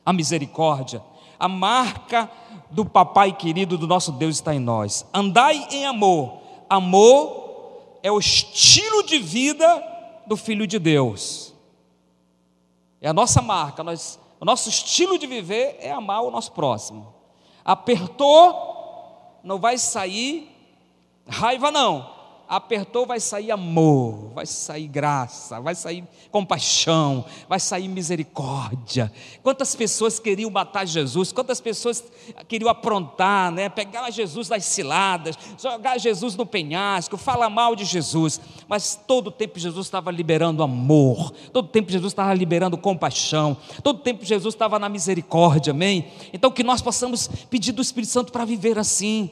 a 0.05 0.13
misericórdia, 0.13 1.01
a 1.39 1.47
marca 1.47 2.29
do 2.69 2.85
papai 2.85 3.35
querido 3.35 3.75
do 3.75 3.87
nosso 3.87 4.11
Deus 4.11 4.35
está 4.35 4.53
em 4.53 4.59
nós. 4.59 5.03
Andai 5.11 5.67
em 5.71 5.87
amor. 5.87 6.41
Amor 6.69 7.97
é 8.03 8.11
o 8.11 8.19
estilo 8.19 9.01
de 9.01 9.17
vida 9.17 9.83
do 10.27 10.37
Filho 10.37 10.67
de 10.67 10.77
Deus. 10.77 11.54
É 13.05 13.09
a 13.09 13.13
nossa 13.13 13.39
marca. 13.39 13.83
Nós, 13.83 14.19
o 14.39 14.45
nosso 14.45 14.67
estilo 14.67 15.19
de 15.19 15.27
viver 15.27 15.77
é 15.79 15.91
amar 15.91 16.23
o 16.23 16.31
nosso 16.31 16.51
próximo. 16.53 17.13
Apertou, 17.63 19.39
não 19.43 19.59
vai 19.59 19.77
sair 19.77 20.51
raiva, 21.27 21.69
não 21.69 22.14
apertou, 22.47 23.05
vai 23.05 23.19
sair 23.19 23.51
amor, 23.51 24.31
vai 24.33 24.45
sair 24.45 24.87
graça, 24.87 25.59
vai 25.59 25.75
sair 25.75 26.03
compaixão, 26.31 27.25
vai 27.47 27.59
sair 27.59 27.87
misericórdia. 27.87 29.11
Quantas 29.41 29.75
pessoas 29.75 30.19
queriam 30.19 30.49
matar 30.49 30.85
Jesus, 30.85 31.31
quantas 31.31 31.59
pessoas 31.59 32.03
queriam 32.47 32.69
aprontar, 32.69 33.51
né? 33.51 33.69
pegar 33.69 34.09
Jesus 34.11 34.49
nas 34.49 34.65
ciladas, 34.65 35.37
jogar 35.61 35.97
Jesus 35.97 36.35
no 36.35 36.45
penhasco, 36.45 37.17
falar 37.17 37.49
mal 37.49 37.75
de 37.75 37.85
Jesus, 37.85 38.39
mas 38.67 38.99
todo 39.07 39.31
tempo 39.31 39.59
Jesus 39.59 39.87
estava 39.87 40.11
liberando 40.11 40.61
amor, 40.61 41.31
todo 41.51 41.67
tempo 41.67 41.91
Jesus 41.91 42.11
estava 42.11 42.33
liberando 42.33 42.77
compaixão, 42.77 43.57
todo 43.83 43.99
tempo 43.99 44.23
Jesus 44.23 44.53
estava 44.53 44.77
na 44.77 44.89
misericórdia, 44.89 45.71
amém? 45.71 46.07
Então 46.31 46.51
que 46.51 46.63
nós 46.63 46.81
possamos 46.81 47.27
pedir 47.49 47.71
do 47.71 47.81
Espírito 47.81 48.11
Santo 48.11 48.31
para 48.31 48.45
viver 48.45 48.77
assim. 48.77 49.31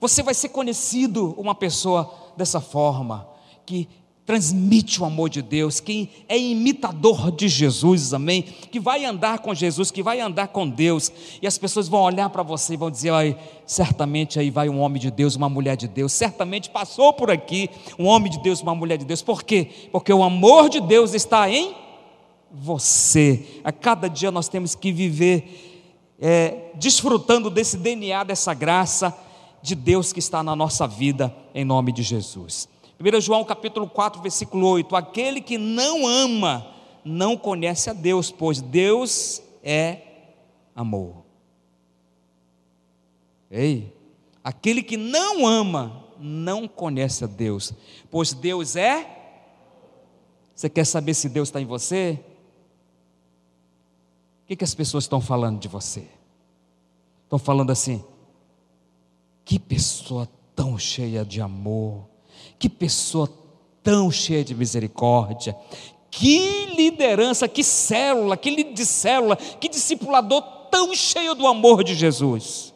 Você 0.00 0.22
vai 0.22 0.32
ser 0.32 0.48
conhecido 0.48 1.34
uma 1.36 1.54
pessoa 1.54 2.10
dessa 2.40 2.60
forma, 2.60 3.28
que 3.66 3.86
transmite 4.24 5.02
o 5.02 5.04
amor 5.04 5.28
de 5.28 5.42
Deus, 5.42 5.78
que 5.78 6.08
é 6.28 6.38
imitador 6.38 7.30
de 7.30 7.48
Jesus, 7.48 8.14
amém? 8.14 8.42
Que 8.42 8.80
vai 8.80 9.04
andar 9.04 9.40
com 9.40 9.54
Jesus, 9.54 9.90
que 9.90 10.02
vai 10.02 10.20
andar 10.20 10.48
com 10.48 10.68
Deus, 10.68 11.12
e 11.42 11.46
as 11.46 11.58
pessoas 11.58 11.86
vão 11.86 12.00
olhar 12.00 12.30
para 12.30 12.42
você 12.42 12.74
e 12.74 12.76
vão 12.76 12.90
dizer: 12.90 13.12
aí, 13.12 13.36
certamente 13.66 14.38
aí 14.38 14.50
vai 14.50 14.70
um 14.70 14.80
homem 14.80 15.00
de 15.00 15.10
Deus, 15.10 15.36
uma 15.36 15.48
mulher 15.48 15.76
de 15.76 15.86
Deus, 15.86 16.12
certamente 16.12 16.70
passou 16.70 17.12
por 17.12 17.30
aqui 17.30 17.68
um 17.98 18.06
homem 18.06 18.32
de 18.32 18.40
Deus, 18.40 18.62
uma 18.62 18.74
mulher 18.74 18.96
de 18.96 19.04
Deus, 19.04 19.20
por 19.20 19.42
quê? 19.42 19.68
Porque 19.92 20.12
o 20.12 20.22
amor 20.22 20.70
de 20.70 20.80
Deus 20.80 21.12
está 21.12 21.50
em 21.50 21.74
você, 22.50 23.60
a 23.62 23.70
cada 23.70 24.08
dia 24.08 24.30
nós 24.30 24.48
temos 24.48 24.74
que 24.74 24.90
viver 24.90 25.92
é, 26.18 26.70
desfrutando 26.74 27.50
desse 27.50 27.76
DNA, 27.76 28.24
dessa 28.24 28.54
graça 28.54 29.14
de 29.62 29.74
Deus 29.74 30.12
que 30.12 30.18
está 30.18 30.42
na 30.42 30.56
nossa 30.56 30.86
vida, 30.86 31.34
em 31.54 31.64
nome 31.64 31.92
de 31.92 32.02
Jesus. 32.02 32.68
1 32.98 33.20
João 33.20 33.44
capítulo 33.44 33.88
4, 33.88 34.20
versículo 34.20 34.66
8: 34.66 34.94
Aquele 34.96 35.40
que 35.40 35.58
não 35.58 36.06
ama, 36.06 36.66
não 37.04 37.36
conhece 37.36 37.90
a 37.90 37.92
Deus, 37.92 38.30
pois 38.30 38.60
Deus 38.60 39.42
é 39.62 40.02
amor. 40.74 41.24
Ei, 43.50 43.92
Aquele 44.42 44.82
que 44.82 44.96
não 44.96 45.46
ama 45.46 46.04
não 46.18 46.66
conhece 46.66 47.24
a 47.24 47.26
Deus, 47.26 47.72
pois 48.10 48.32
Deus 48.32 48.74
é. 48.76 49.18
Você 50.54 50.68
quer 50.68 50.84
saber 50.84 51.14
se 51.14 51.28
Deus 51.28 51.48
está 51.48 51.60
em 51.60 51.66
você? 51.66 52.18
O 54.42 54.46
que, 54.46 54.56
que 54.56 54.64
as 54.64 54.74
pessoas 54.74 55.04
estão 55.04 55.20
falando 55.20 55.58
de 55.58 55.68
você? 55.68 56.08
Estão 57.24 57.38
falando 57.38 57.70
assim: 57.70 58.04
que 59.50 59.58
pessoa 59.58 60.28
tão 60.54 60.78
cheia 60.78 61.24
de 61.24 61.40
amor, 61.40 62.06
que 62.56 62.68
pessoa 62.68 63.28
tão 63.82 64.08
cheia 64.08 64.44
de 64.44 64.54
misericórdia, 64.54 65.56
que 66.08 66.66
liderança, 66.76 67.48
que 67.48 67.64
célula, 67.64 68.36
que 68.36 68.48
líder 68.48 68.74
de 68.74 68.86
célula, 68.86 69.34
que 69.34 69.68
discipulador 69.68 70.40
tão 70.70 70.94
cheio 70.94 71.34
do 71.34 71.48
amor 71.48 71.82
de 71.82 71.96
Jesus. 71.96 72.72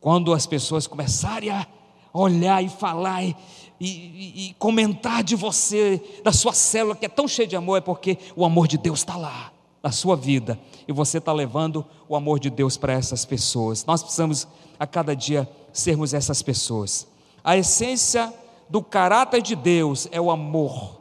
Quando 0.00 0.32
as 0.32 0.44
pessoas 0.44 0.88
começarem 0.88 1.50
a 1.50 1.68
olhar 2.12 2.60
e 2.64 2.68
falar 2.68 3.22
e, 3.22 3.36
e, 3.78 4.48
e, 4.48 4.54
comentar 4.58 5.22
de 5.22 5.36
você, 5.36 6.02
da 6.24 6.32
sua 6.32 6.52
célula 6.52 6.96
que 6.96 7.06
é 7.06 7.08
tão 7.08 7.28
cheia 7.28 7.46
de 7.46 7.54
amor, 7.54 7.78
é 7.78 7.80
porque 7.80 8.18
o 8.34 8.44
amor 8.44 8.66
de 8.66 8.76
Deus 8.76 8.98
está 8.98 9.16
lá, 9.16 9.52
sua 9.92 10.16
vida, 10.16 10.58
e 10.86 10.92
você 10.92 11.18
está 11.18 11.32
levando 11.32 11.84
o 12.08 12.16
amor 12.16 12.38
de 12.38 12.50
Deus 12.50 12.76
para 12.76 12.92
essas 12.92 13.24
pessoas. 13.24 13.84
Nós 13.84 14.02
precisamos 14.02 14.46
a 14.78 14.86
cada 14.86 15.14
dia 15.14 15.48
sermos 15.72 16.14
essas 16.14 16.42
pessoas. 16.42 17.06
A 17.42 17.56
essência 17.56 18.32
do 18.68 18.82
caráter 18.82 19.42
de 19.42 19.56
Deus 19.56 20.08
é 20.10 20.20
o 20.20 20.30
amor. 20.30 21.00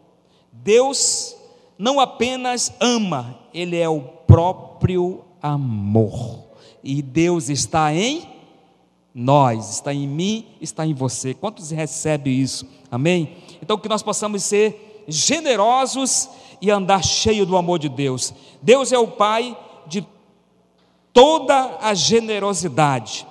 Deus 0.52 1.36
não 1.78 2.00
apenas 2.00 2.74
ama, 2.80 3.40
Ele 3.54 3.78
é 3.78 3.90
o 3.90 4.02
próprio 4.02 5.24
amor. 5.42 6.46
E 6.84 7.02
Deus 7.02 7.50
está 7.50 7.94
em 7.94 8.38
nós, 9.14 9.76
está 9.76 9.94
em 9.94 10.08
mim, 10.08 10.46
está 10.62 10.86
em 10.86 10.94
você. 10.94 11.34
Quantos 11.34 11.72
recebem 11.72 12.40
isso? 12.40 12.68
Amém? 12.92 13.38
Então 13.62 13.78
que 13.78 13.90
nós 13.90 14.04
possamos 14.04 14.44
ser 14.44 15.06
generosos 15.08 16.30
e 16.62 16.72
andar 16.72 17.04
cheio 17.04 17.46
do 17.46 17.58
amor 17.58 17.80
de 17.80 17.90
Deus. 17.90 18.34
Deus 18.62 18.92
é 18.92 18.98
o 18.98 19.08
Pai 19.08 19.58
de 19.86 20.06
toda 21.14 21.78
a 21.82 21.94
generosidade. 21.94 23.28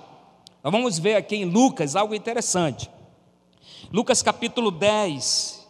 Nós 0.63 0.73
vamos 0.73 0.99
ver 0.99 1.15
aqui 1.15 1.37
em 1.37 1.45
Lucas 1.45 1.95
algo 1.95 2.15
interessante. 2.15 2.91
Lucas 3.93 4.23
capítulo 4.23 4.71
10, 4.71 5.67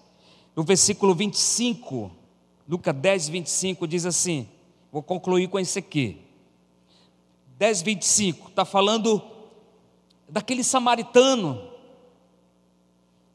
no 0.54 0.62
versículo 0.62 1.14
25, 1.14 2.10
Lucas 2.68 2.94
10, 2.94 3.28
25 3.28 3.86
diz 3.86 4.06
assim: 4.06 4.48
vou 4.90 5.02
concluir 5.02 5.48
com 5.48 5.58
esse 5.58 5.78
aqui. 5.78 6.22
10, 7.58 7.82
25, 7.82 8.48
está 8.48 8.64
falando 8.64 9.22
daquele 10.28 10.64
samaritano. 10.64 11.70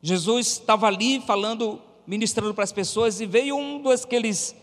Jesus 0.02 0.48
estava 0.48 0.88
ali 0.88 1.20
falando, 1.22 1.80
ministrando 2.06 2.54
para 2.54 2.64
as 2.64 2.72
pessoas, 2.72 3.20
e 3.22 3.26
veio 3.26 3.56
um 3.56 3.82
daqueles 3.82 4.56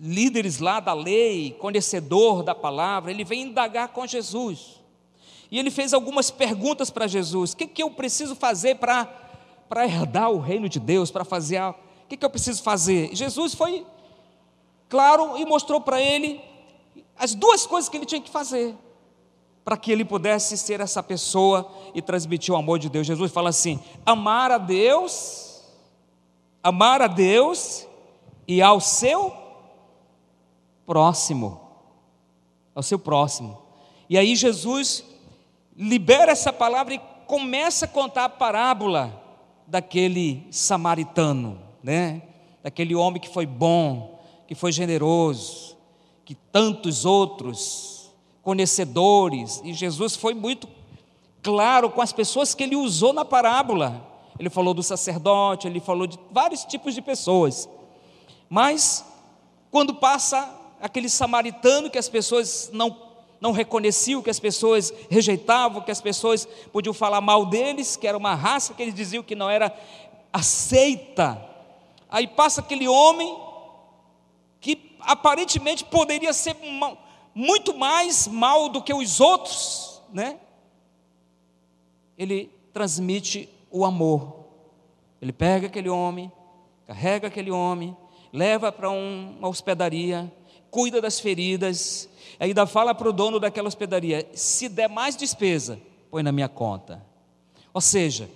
líderes 0.00 0.58
lá 0.58 0.80
da 0.80 0.92
lei, 0.92 1.56
conhecedor 1.58 2.42
da 2.42 2.54
palavra, 2.54 3.10
ele 3.10 3.24
veio 3.24 3.42
indagar 3.42 3.88
com 3.88 4.06
Jesus. 4.06 4.80
E 5.50 5.58
ele 5.58 5.70
fez 5.70 5.92
algumas 5.92 6.30
perguntas 6.30 6.90
para 6.90 7.06
Jesus: 7.06 7.52
o 7.52 7.56
que, 7.56 7.66
que 7.66 7.82
eu 7.82 7.90
preciso 7.90 8.34
fazer 8.34 8.76
para 8.76 9.04
para 9.68 9.86
herdar 9.86 10.32
o 10.32 10.40
reino 10.40 10.68
de 10.68 10.80
Deus, 10.80 11.12
para 11.12 11.24
fazer 11.24 11.62
o 11.62 11.74
que, 12.08 12.16
que 12.16 12.24
eu 12.24 12.30
preciso 12.30 12.60
fazer? 12.60 13.14
Jesus 13.14 13.54
foi 13.54 13.86
claro 14.88 15.38
e 15.38 15.46
mostrou 15.46 15.80
para 15.80 16.00
ele 16.02 16.40
as 17.16 17.36
duas 17.36 17.66
coisas 17.66 17.88
que 17.88 17.96
ele 17.96 18.04
tinha 18.04 18.20
que 18.20 18.30
fazer 18.30 18.74
para 19.64 19.76
que 19.76 19.92
ele 19.92 20.04
pudesse 20.04 20.56
ser 20.56 20.80
essa 20.80 21.02
pessoa 21.02 21.70
e 21.94 22.02
transmitir 22.02 22.52
o 22.52 22.56
amor 22.56 22.78
de 22.78 22.88
Deus. 22.88 23.06
Jesus 23.06 23.30
fala 23.30 23.50
assim: 23.50 23.78
amar 24.04 24.50
a 24.50 24.58
Deus, 24.58 25.49
amar 26.62 27.02
a 27.02 27.06
Deus 27.06 27.86
e 28.46 28.60
ao 28.60 28.80
seu 28.80 29.34
próximo, 30.86 31.60
ao 32.74 32.82
seu 32.82 32.98
próximo. 32.98 33.58
E 34.08 34.18
aí 34.18 34.34
Jesus 34.34 35.04
libera 35.76 36.32
essa 36.32 36.52
palavra 36.52 36.94
e 36.94 37.00
começa 37.26 37.84
a 37.84 37.88
contar 37.88 38.24
a 38.24 38.28
parábola 38.28 39.22
daquele 39.66 40.46
samaritano, 40.50 41.60
né? 41.82 42.22
Daquele 42.62 42.94
homem 42.94 43.20
que 43.20 43.28
foi 43.28 43.46
bom, 43.46 44.20
que 44.48 44.54
foi 44.54 44.72
generoso, 44.72 45.76
que 46.24 46.34
tantos 46.34 47.04
outros 47.04 48.10
conhecedores, 48.42 49.60
e 49.64 49.72
Jesus 49.72 50.16
foi 50.16 50.34
muito 50.34 50.68
claro 51.42 51.90
com 51.90 52.02
as 52.02 52.12
pessoas 52.12 52.54
que 52.54 52.64
ele 52.64 52.74
usou 52.74 53.12
na 53.12 53.24
parábola. 53.24 54.09
Ele 54.40 54.48
falou 54.48 54.72
do 54.72 54.82
sacerdote, 54.82 55.68
ele 55.68 55.80
falou 55.80 56.06
de 56.06 56.18
vários 56.30 56.64
tipos 56.64 56.94
de 56.94 57.02
pessoas. 57.02 57.68
Mas 58.48 59.04
quando 59.70 59.94
passa 59.94 60.50
aquele 60.80 61.10
samaritano 61.10 61.90
que 61.90 61.98
as 61.98 62.08
pessoas 62.08 62.70
não 62.72 63.10
não 63.38 63.52
reconheciam, 63.52 64.20
que 64.22 64.28
as 64.28 64.40
pessoas 64.40 64.92
rejeitavam, 65.08 65.80
que 65.80 65.90
as 65.90 66.00
pessoas 66.00 66.46
podiam 66.70 66.92
falar 66.92 67.22
mal 67.22 67.46
deles, 67.46 67.96
que 67.96 68.06
era 68.06 68.16
uma 68.16 68.34
raça 68.34 68.74
que 68.74 68.82
eles 68.82 68.94
diziam 68.94 69.22
que 69.22 69.34
não 69.34 69.48
era 69.48 69.74
aceita. 70.30 71.42
Aí 72.10 72.26
passa 72.26 72.60
aquele 72.60 72.86
homem 72.86 73.38
que 74.60 74.94
aparentemente 75.00 75.84
poderia 75.84 76.34
ser 76.34 76.54
muito 77.34 77.74
mais 77.74 78.26
mal 78.26 78.68
do 78.68 78.82
que 78.82 78.92
os 78.92 79.20
outros, 79.20 80.02
né? 80.12 80.38
Ele 82.18 82.50
transmite 82.74 83.48
o 83.70 83.84
amor. 83.84 84.46
Ele 85.20 85.32
pega 85.32 85.66
aquele 85.66 85.88
homem, 85.88 86.30
carrega 86.86 87.28
aquele 87.28 87.50
homem, 87.50 87.96
leva 88.32 88.72
para 88.72 88.90
uma 88.90 89.48
hospedaria, 89.48 90.30
cuida 90.70 91.00
das 91.00 91.20
feridas, 91.20 92.08
ainda 92.38 92.66
fala 92.66 92.94
para 92.94 93.08
o 93.08 93.12
dono 93.12 93.38
daquela 93.38 93.68
hospedaria: 93.68 94.28
se 94.32 94.68
der 94.68 94.88
mais 94.88 95.16
despesa, 95.16 95.80
põe 96.10 96.22
na 96.22 96.32
minha 96.32 96.48
conta. 96.48 97.04
Ou 97.72 97.80
seja, 97.80 98.28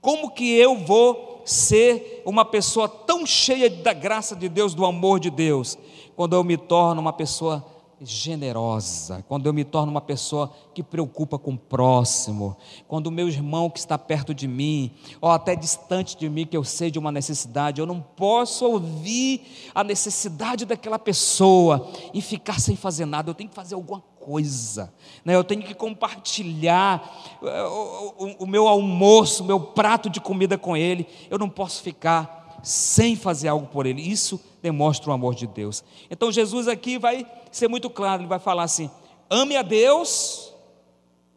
como 0.00 0.32
que 0.32 0.54
eu 0.54 0.76
vou 0.76 1.42
ser 1.44 2.22
uma 2.24 2.44
pessoa 2.44 2.88
tão 2.88 3.24
cheia 3.26 3.70
da 3.70 3.92
graça 3.92 4.34
de 4.36 4.48
Deus, 4.48 4.74
do 4.74 4.84
amor 4.84 5.18
de 5.18 5.30
Deus, 5.30 5.78
quando 6.14 6.34
eu 6.34 6.44
me 6.44 6.56
torno 6.56 7.00
uma 7.00 7.12
pessoa 7.12 7.64
generosa, 8.04 9.24
quando 9.28 9.46
eu 9.46 9.52
me 9.52 9.64
torno 9.64 9.90
uma 9.90 10.00
pessoa 10.00 10.52
que 10.74 10.82
preocupa 10.82 11.38
com 11.38 11.54
o 11.54 11.58
próximo, 11.58 12.56
quando 12.88 13.06
o 13.06 13.10
meu 13.10 13.28
irmão 13.28 13.70
que 13.70 13.78
está 13.78 13.98
perto 13.98 14.34
de 14.34 14.48
mim, 14.48 14.92
ou 15.20 15.30
até 15.30 15.54
distante 15.54 16.16
de 16.16 16.28
mim, 16.28 16.46
que 16.46 16.56
eu 16.56 16.64
sei 16.64 16.90
de 16.90 16.98
uma 16.98 17.12
necessidade, 17.12 17.80
eu 17.80 17.86
não 17.86 18.00
posso 18.00 18.66
ouvir 18.66 19.42
a 19.74 19.84
necessidade 19.84 20.64
daquela 20.64 20.98
pessoa 20.98 21.88
e 22.12 22.20
ficar 22.20 22.60
sem 22.60 22.76
fazer 22.76 23.06
nada, 23.06 23.30
eu 23.30 23.34
tenho 23.34 23.50
que 23.50 23.56
fazer 23.56 23.74
alguma 23.74 24.02
coisa, 24.20 24.92
né? 25.24 25.34
eu 25.34 25.42
tenho 25.42 25.62
que 25.62 25.74
compartilhar 25.74 27.38
eh, 27.42 27.62
o, 27.64 28.14
o, 28.18 28.44
o 28.44 28.46
meu 28.46 28.68
almoço, 28.68 29.42
o 29.42 29.46
meu 29.46 29.58
prato 29.58 30.08
de 30.08 30.20
comida 30.20 30.56
com 30.56 30.76
ele, 30.76 31.06
eu 31.28 31.38
não 31.38 31.48
posso 31.48 31.82
ficar 31.82 32.60
sem 32.62 33.16
fazer 33.16 33.48
algo 33.48 33.66
por 33.66 33.84
ele, 33.86 34.00
isso 34.00 34.40
demonstra 34.62 35.10
o 35.10 35.12
amor 35.12 35.34
de 35.34 35.46
Deus. 35.46 35.82
Então 36.10 36.30
Jesus 36.30 36.68
aqui 36.68 36.98
vai 36.98 37.26
ser 37.50 37.68
muito 37.68 37.90
claro, 37.90 38.22
ele 38.22 38.28
vai 38.28 38.38
falar 38.38 38.62
assim: 38.62 38.90
ame 39.28 39.56
a 39.56 39.62
Deus 39.62 40.54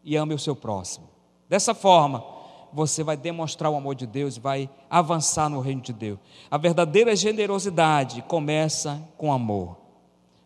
e 0.04 0.16
ame 0.16 0.34
o 0.34 0.40
seu 0.40 0.56
próximo. 0.56 1.10
Dessa 1.50 1.74
forma, 1.74 2.24
você 2.72 3.04
vai 3.04 3.18
demonstrar 3.18 3.72
o 3.72 3.76
amor 3.76 3.96
de 3.96 4.06
Deus, 4.06 4.38
vai 4.38 4.70
avançar 4.90 5.50
no 5.50 5.60
reino 5.60 5.82
de 5.82 5.94
Deus. 5.94 6.20
A 6.52 6.58
verdadeira 6.58 7.16
generosidade 7.16 8.22
começa 8.28 9.02
com 9.18 9.34
amor. 9.34 9.78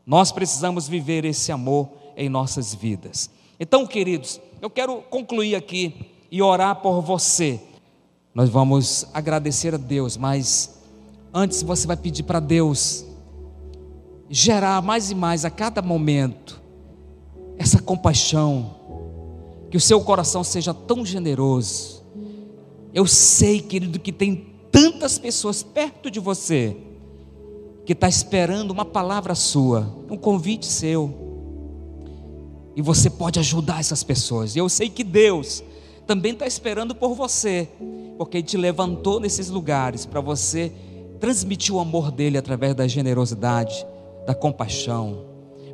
Nós 0.06 0.32
precisamos 0.32 0.88
viver 0.88 1.26
esse 1.26 1.52
amor 1.52 1.90
em 2.16 2.30
nossas 2.30 2.74
vidas. 2.74 3.30
Então, 3.60 3.86
queridos, 3.86 4.40
eu 4.62 4.70
quero 4.70 5.02
concluir 5.04 5.56
aqui 5.56 6.12
e 6.32 6.42
orar 6.42 6.78
por 6.78 7.02
você. 7.02 7.60
Nós 8.34 8.50
vamos 8.50 9.08
agradecer 9.14 9.74
a 9.74 9.78
Deus, 9.78 10.16
mas 10.16 10.79
Antes 11.34 11.62
você 11.62 11.86
vai 11.86 11.98
pedir 11.98 12.24
para 12.24 12.40
Deus 12.40 13.06
gerar 14.30 14.82
mais 14.82 15.10
e 15.12 15.16
mais 15.16 15.46
a 15.46 15.50
cada 15.50 15.82
momento 15.82 16.62
essa 17.58 17.82
compaixão, 17.82 18.76
que 19.70 19.76
o 19.76 19.82
seu 19.82 20.00
coração 20.02 20.44
seja 20.44 20.74
tão 20.74 21.06
generoso. 21.06 22.04
Eu 22.94 23.06
sei, 23.06 23.60
querido, 23.62 24.00
que 24.00 24.14
tem 24.14 24.48
tantas 24.72 25.20
pessoas 25.20 25.62
perto 25.62 26.10
de 26.10 26.20
você 26.20 26.78
que 27.86 27.94
está 27.94 28.08
esperando 28.08 28.72
uma 28.72 28.86
palavra 28.86 29.36
sua, 29.36 29.94
um 30.10 30.16
convite 30.16 30.66
seu. 30.66 31.14
E 32.76 32.82
você 32.82 33.10
pode 33.10 33.40
ajudar 33.40 33.82
essas 33.82 34.04
pessoas. 34.04 34.56
Eu 34.56 34.70
sei 34.70 34.90
que 34.90 35.04
Deus 35.04 35.62
também 36.08 36.32
está 36.32 36.48
esperando 36.48 36.96
por 36.96 37.14
você, 37.14 37.68
porque 38.18 38.38
Ele 38.38 38.48
te 38.48 38.58
levantou 38.58 39.20
nesses 39.20 39.50
lugares 39.50 40.06
para 40.06 40.22
você 40.22 40.72
transmitir 41.20 41.74
o 41.74 41.80
amor 41.80 42.12
dele 42.12 42.38
através 42.38 42.74
da 42.74 42.88
generosidade, 42.88 43.86
da 44.26 44.34
compaixão. 44.34 45.26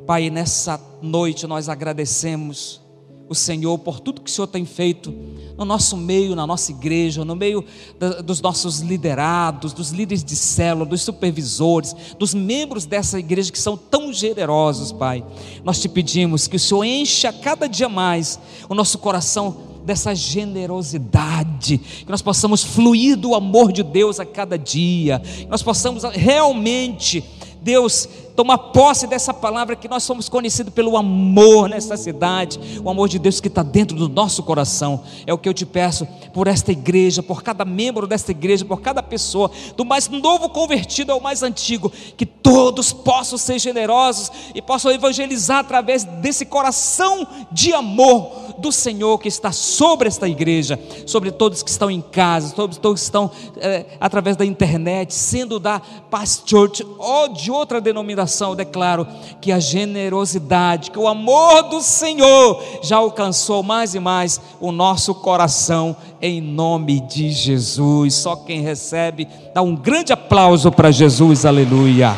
Pai, 0.06 0.30
nessa 0.30 0.80
noite 1.02 1.46
nós 1.46 1.68
agradecemos 1.68 2.80
o 3.28 3.34
Senhor 3.34 3.76
por 3.78 3.98
tudo 3.98 4.20
que 4.20 4.30
o 4.30 4.32
Senhor 4.32 4.46
tem 4.46 4.64
feito 4.64 5.12
no 5.58 5.64
nosso 5.64 5.96
meio, 5.96 6.36
na 6.36 6.46
nossa 6.46 6.70
igreja, 6.70 7.24
no 7.24 7.34
meio 7.34 7.64
da, 7.98 8.20
dos 8.22 8.40
nossos 8.40 8.80
liderados, 8.80 9.72
dos 9.72 9.90
líderes 9.90 10.22
de 10.22 10.36
célula, 10.36 10.86
dos 10.86 11.02
supervisores, 11.02 11.94
dos 12.18 12.34
membros 12.34 12.84
dessa 12.84 13.18
igreja 13.18 13.50
que 13.50 13.58
são 13.58 13.76
tão 13.76 14.12
generosos, 14.12 14.92
Pai. 14.92 15.24
Nós 15.64 15.80
te 15.80 15.88
pedimos 15.88 16.46
que 16.46 16.56
o 16.56 16.60
Senhor 16.60 16.84
encha 16.84 17.32
cada 17.32 17.66
dia 17.66 17.88
mais 17.88 18.38
o 18.68 18.74
nosso 18.74 18.98
coração 18.98 19.75
dessa 19.86 20.14
generosidade, 20.14 21.78
que 21.78 22.10
nós 22.10 22.20
possamos 22.20 22.62
fluir 22.62 23.16
do 23.16 23.34
amor 23.34 23.72
de 23.72 23.84
Deus 23.84 24.18
a 24.18 24.26
cada 24.26 24.58
dia, 24.58 25.20
que 25.20 25.46
nós 25.46 25.62
possamos 25.62 26.02
realmente, 26.02 27.22
Deus, 27.62 28.08
tomar 28.36 28.58
posse 28.58 29.06
dessa 29.06 29.32
palavra 29.32 29.74
que 29.74 29.88
nós 29.88 30.02
somos 30.02 30.28
conhecidos 30.28 30.72
pelo 30.72 30.96
amor 30.96 31.70
nessa 31.70 31.96
cidade, 31.96 32.60
o 32.84 32.90
amor 32.90 33.08
de 33.08 33.18
Deus 33.18 33.40
que 33.40 33.48
está 33.48 33.62
dentro 33.62 33.96
do 33.96 34.08
nosso 34.10 34.42
coração. 34.42 35.02
É 35.26 35.32
o 35.32 35.38
que 35.38 35.48
eu 35.48 35.54
te 35.54 35.64
peço 35.64 36.06
por 36.34 36.46
esta 36.46 36.70
igreja, 36.70 37.22
por 37.22 37.42
cada 37.42 37.64
membro 37.64 38.06
desta 38.06 38.30
igreja, 38.30 38.64
por 38.64 38.82
cada 38.82 39.02
pessoa, 39.02 39.50
do 39.74 39.86
mais 39.86 40.08
novo 40.08 40.50
convertido 40.50 41.12
ao 41.12 41.20
mais 41.20 41.42
antigo, 41.42 41.90
que 42.16 42.26
todos 42.26 42.92
possam 42.92 43.38
ser 43.38 43.58
generosos 43.58 44.30
e 44.54 44.60
possam 44.60 44.92
evangelizar 44.92 45.60
através 45.60 46.04
desse 46.04 46.44
coração 46.44 47.26
de 47.50 47.72
amor 47.72 48.44
do 48.58 48.70
Senhor 48.70 49.18
que 49.18 49.28
está 49.28 49.50
sobre 49.50 50.08
esta 50.08 50.28
igreja, 50.28 50.78
sobre 51.06 51.30
todos 51.30 51.62
que 51.62 51.70
estão 51.70 51.90
em 51.90 52.00
casa, 52.00 52.54
sobre 52.54 52.76
todos 52.78 53.00
que 53.00 53.04
estão 53.04 53.30
é, 53.56 53.86
através 53.98 54.36
da 54.36 54.44
internet, 54.44 55.14
sendo 55.14 55.58
da 55.58 55.80
Paz 55.80 56.42
Church 56.44 56.86
ou 56.98 57.28
de 57.28 57.50
outra 57.50 57.80
denominação, 57.80 58.25
eu 58.26 58.54
declaro 58.54 59.06
que 59.40 59.52
a 59.52 59.58
generosidade, 59.58 60.90
que 60.90 60.98
o 60.98 61.08
amor 61.08 61.64
do 61.64 61.80
Senhor 61.80 62.62
já 62.82 62.96
alcançou 62.96 63.62
mais 63.62 63.94
e 63.94 64.00
mais 64.00 64.40
o 64.60 64.72
nosso 64.72 65.14
coração, 65.14 65.96
em 66.20 66.40
nome 66.40 67.00
de 67.00 67.30
Jesus. 67.30 68.14
Só 68.14 68.36
quem 68.36 68.60
recebe, 68.60 69.28
dá 69.54 69.62
um 69.62 69.74
grande 69.74 70.12
aplauso 70.12 70.70
para 70.70 70.90
Jesus, 70.90 71.44
aleluia. 71.44 72.16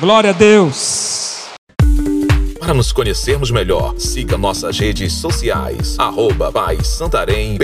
Glória 0.00 0.30
a 0.30 0.32
Deus. 0.32 1.30
Para 2.58 2.74
nos 2.74 2.92
conhecermos 2.92 3.50
melhor, 3.50 3.94
siga 3.98 4.38
nossas 4.38 4.78
redes 4.78 5.14
sociais, 5.14 5.96
arroba 5.98 6.52
Santarém. 6.84 7.58